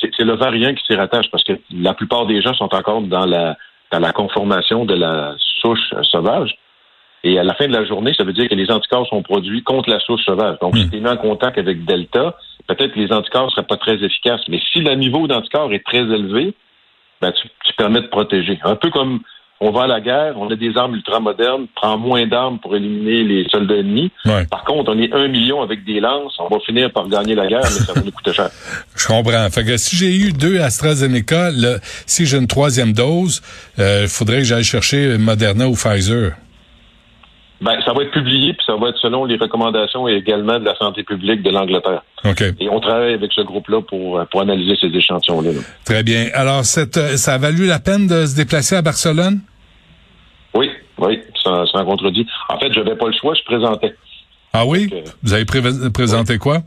c'est 0.00 0.24
le 0.24 0.34
variant 0.34 0.74
qui 0.74 0.84
s'y 0.84 0.96
rattache 0.96 1.30
parce 1.30 1.44
que 1.44 1.52
la 1.72 1.94
plupart 1.94 2.26
des 2.26 2.42
gens 2.42 2.54
sont 2.54 2.74
encore 2.74 3.02
dans 3.02 3.24
la 3.24 3.56
dans 3.92 4.00
la 4.00 4.12
conformation 4.12 4.84
de 4.84 4.94
la 4.94 5.34
souche 5.38 5.94
sauvage. 6.02 6.56
Et 7.24 7.38
à 7.38 7.44
la 7.44 7.54
fin 7.54 7.68
de 7.68 7.72
la 7.72 7.84
journée, 7.84 8.12
ça 8.16 8.24
veut 8.24 8.32
dire 8.32 8.48
que 8.48 8.54
les 8.54 8.70
anticorps 8.70 9.06
sont 9.06 9.22
produits 9.22 9.62
contre 9.62 9.90
la 9.90 10.00
souche 10.00 10.22
sauvage. 10.24 10.56
Donc, 10.60 10.76
si 10.76 10.84
hmm. 10.84 10.90
tu 10.90 10.96
es 10.96 11.00
mis 11.00 11.08
en 11.08 11.16
contact 11.16 11.56
avec 11.58 11.84
Delta, 11.84 12.36
peut-être 12.66 12.94
que 12.94 12.98
les 12.98 13.12
anticorps 13.12 13.46
ne 13.46 13.50
seraient 13.50 13.66
pas 13.66 13.76
très 13.76 13.94
efficaces. 14.02 14.42
Mais 14.48 14.60
si 14.72 14.80
le 14.80 14.94
niveau 14.94 15.26
d'anticorps 15.28 15.72
est 15.72 15.84
très 15.84 16.00
élevé, 16.00 16.54
ben, 17.20 17.32
tu, 17.32 17.48
permets 17.76 18.02
de 18.02 18.08
protéger. 18.08 18.58
Un 18.64 18.76
peu 18.76 18.90
comme 18.90 19.20
on 19.60 19.70
va 19.70 19.84
à 19.84 19.86
la 19.86 20.00
guerre, 20.00 20.34
on 20.36 20.50
a 20.50 20.56
des 20.56 20.76
armes 20.76 20.96
ultramodernes, 20.96 21.68
prend 21.76 21.96
moins 21.96 22.26
d'armes 22.26 22.58
pour 22.58 22.74
éliminer 22.74 23.22
les 23.22 23.48
soldats 23.48 23.76
ennemis. 23.76 24.10
Par 24.50 24.64
contre, 24.64 24.92
on 24.92 24.98
est 24.98 25.12
un 25.12 25.28
million 25.28 25.62
avec 25.62 25.84
des 25.84 26.00
lances, 26.00 26.34
on 26.40 26.48
va 26.48 26.58
finir 26.66 26.90
par 26.90 27.08
gagner 27.08 27.36
la 27.36 27.46
guerre, 27.46 27.62
mais 27.62 27.84
ça 27.86 27.92
va 27.92 28.00
nous 28.00 28.10
coûter 28.10 28.32
cher. 28.32 28.50
Je 28.96 29.06
comprends. 29.06 29.48
Fait 29.50 29.64
que 29.64 29.76
si 29.76 29.94
j'ai 29.94 30.16
eu 30.16 30.32
deux 30.32 30.60
AstraZeneca, 30.60 31.50
si 32.06 32.26
j'ai 32.26 32.38
une 32.38 32.48
troisième 32.48 32.92
dose, 32.92 33.40
il 33.78 33.84
euh, 33.84 34.08
faudrait 34.08 34.38
que 34.38 34.44
j'aille 34.44 34.64
chercher 34.64 35.16
Moderna 35.16 35.68
ou 35.68 35.74
Pfizer. 35.74 36.32
Ben, 37.62 37.80
ça 37.84 37.92
va 37.92 38.02
être 38.02 38.10
publié, 38.10 38.54
puis 38.54 38.66
ça 38.66 38.74
va 38.74 38.88
être 38.88 38.98
selon 38.98 39.24
les 39.24 39.36
recommandations 39.36 40.08
et 40.08 40.14
également 40.14 40.58
de 40.58 40.64
la 40.64 40.74
santé 40.74 41.04
publique 41.04 41.42
de 41.42 41.50
l'Angleterre. 41.50 42.02
OK. 42.24 42.42
Et 42.58 42.68
on 42.68 42.80
travaille 42.80 43.14
avec 43.14 43.32
ce 43.32 43.40
groupe-là 43.42 43.82
pour, 43.82 44.20
pour 44.26 44.40
analyser 44.40 44.76
ces 44.80 44.88
échantillons-là. 44.88 45.50
Très 45.84 46.02
bien. 46.02 46.26
Alors, 46.34 46.64
cette, 46.64 46.96
euh, 46.96 47.16
ça 47.16 47.34
a 47.34 47.38
valu 47.38 47.66
la 47.66 47.78
peine 47.78 48.08
de 48.08 48.26
se 48.26 48.34
déplacer 48.34 48.74
à 48.74 48.82
Barcelone? 48.82 49.38
Oui, 50.54 50.70
oui, 50.98 51.20
sans, 51.40 51.64
sans 51.66 51.84
contredit. 51.84 52.26
En 52.48 52.58
fait, 52.58 52.72
je 52.72 52.80
n'avais 52.80 52.96
pas 52.96 53.06
le 53.06 53.12
choix, 53.12 53.34
je 53.34 53.44
présentais. 53.44 53.94
Ah 54.52 54.66
oui? 54.66 54.90
Euh, 54.92 55.02
Vous 55.22 55.32
avez 55.32 55.44
présenté 55.44 56.38
quoi? 56.38 56.58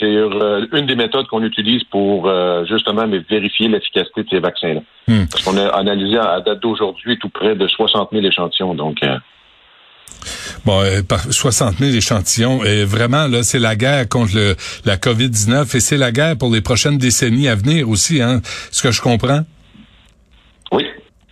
C'est 0.00 0.16
euh, 0.16 0.66
une 0.72 0.86
des 0.86 0.96
méthodes 0.96 1.28
qu'on 1.28 1.44
utilise 1.44 1.84
pour 1.84 2.28
justement 2.68 3.06
vérifier 3.30 3.68
l'efficacité 3.68 4.24
de 4.24 4.28
ces 4.28 4.40
vaccins-là. 4.40 4.80
Hmm. 5.06 5.26
Parce 5.30 5.44
qu'on 5.44 5.56
a 5.56 5.68
analysé 5.68 6.18
à, 6.18 6.40
date 6.40 6.58
d'aujourd'hui 6.58 7.16
tout 7.18 7.28
près 7.28 7.54
de 7.54 7.68
60 7.68 8.08
000 8.10 8.26
échantillons. 8.26 8.74
Donc, 8.74 8.98
Bon, 10.64 10.80
euh, 10.80 11.02
par 11.02 11.20
60 11.20 11.76
000 11.76 11.92
échantillons. 11.92 12.64
Et 12.64 12.84
vraiment, 12.84 13.26
là, 13.26 13.42
c'est 13.42 13.58
la 13.58 13.76
guerre 13.76 14.08
contre 14.08 14.34
le, 14.34 14.56
la 14.86 14.96
COVID-19 14.96 15.76
et 15.76 15.80
c'est 15.80 15.98
la 15.98 16.10
guerre 16.10 16.38
pour 16.38 16.52
les 16.52 16.62
prochaines 16.62 16.96
décennies 16.96 17.48
à 17.48 17.54
venir 17.54 17.88
aussi, 17.88 18.22
hein, 18.22 18.40
ce 18.70 18.82
que 18.82 18.90
je 18.90 19.02
comprends? 19.02 19.40
Oui. 20.72 20.84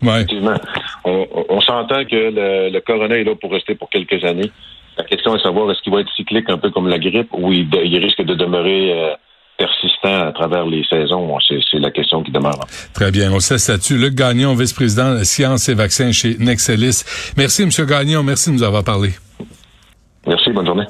Ouais. 0.03 0.17
Effectivement. 0.17 0.57
On, 1.05 1.61
s'entend 1.61 2.05
que 2.05 2.17
le, 2.17 2.71
le 2.71 2.81
corona 2.81 3.17
est 3.17 3.25
là 3.25 3.35
pour 3.35 3.53
rester 3.53 3.75
pour 3.75 3.89
quelques 3.89 4.23
années. 4.25 4.51
La 4.99 5.05
question 5.05 5.35
est 5.35 5.39
de 5.39 5.43
savoir 5.43 5.71
est-ce 5.71 5.81
qu'il 5.83 5.93
va 5.93 6.01
être 6.01 6.13
cyclique 6.15 6.51
un 6.51 6.59
peu 6.59 6.71
comme 6.71 6.89
la 6.89 6.99
grippe 6.99 7.31
ou 7.33 7.53
il, 7.53 7.69
risque 7.99 8.23
de 8.23 8.35
demeurer 8.35 8.93
euh, 8.93 9.15
persistant 9.63 10.29
à 10.29 10.33
travers 10.33 10.67
les 10.67 10.83
saisons? 10.85 11.39
C'est 11.49 11.79
la 11.79 11.91
question 11.91 12.23
qui 12.23 12.33
demeure. 12.33 12.59
Très 12.93 13.11
bien. 13.11 13.33
On 13.33 13.41
sait 13.41 13.59
statut. 13.59 13.97
Luc 13.97 14.15
Gagnon, 14.15 14.55
vice-président 14.55 15.23
sciences 15.25 15.69
et 15.69 15.75
vaccins 15.75 16.13
chez 16.13 16.37
Nexelis. 16.39 17.05
Merci, 17.37 17.63
M. 17.63 17.71
Gagnon. 17.87 18.23
Merci 18.23 18.51
de 18.51 18.57
nous 18.57 18.63
avoir 18.63 18.83
parlé. 18.83 19.11
Merci. 20.27 20.51
Bonne 20.51 20.67
journée. 20.67 20.87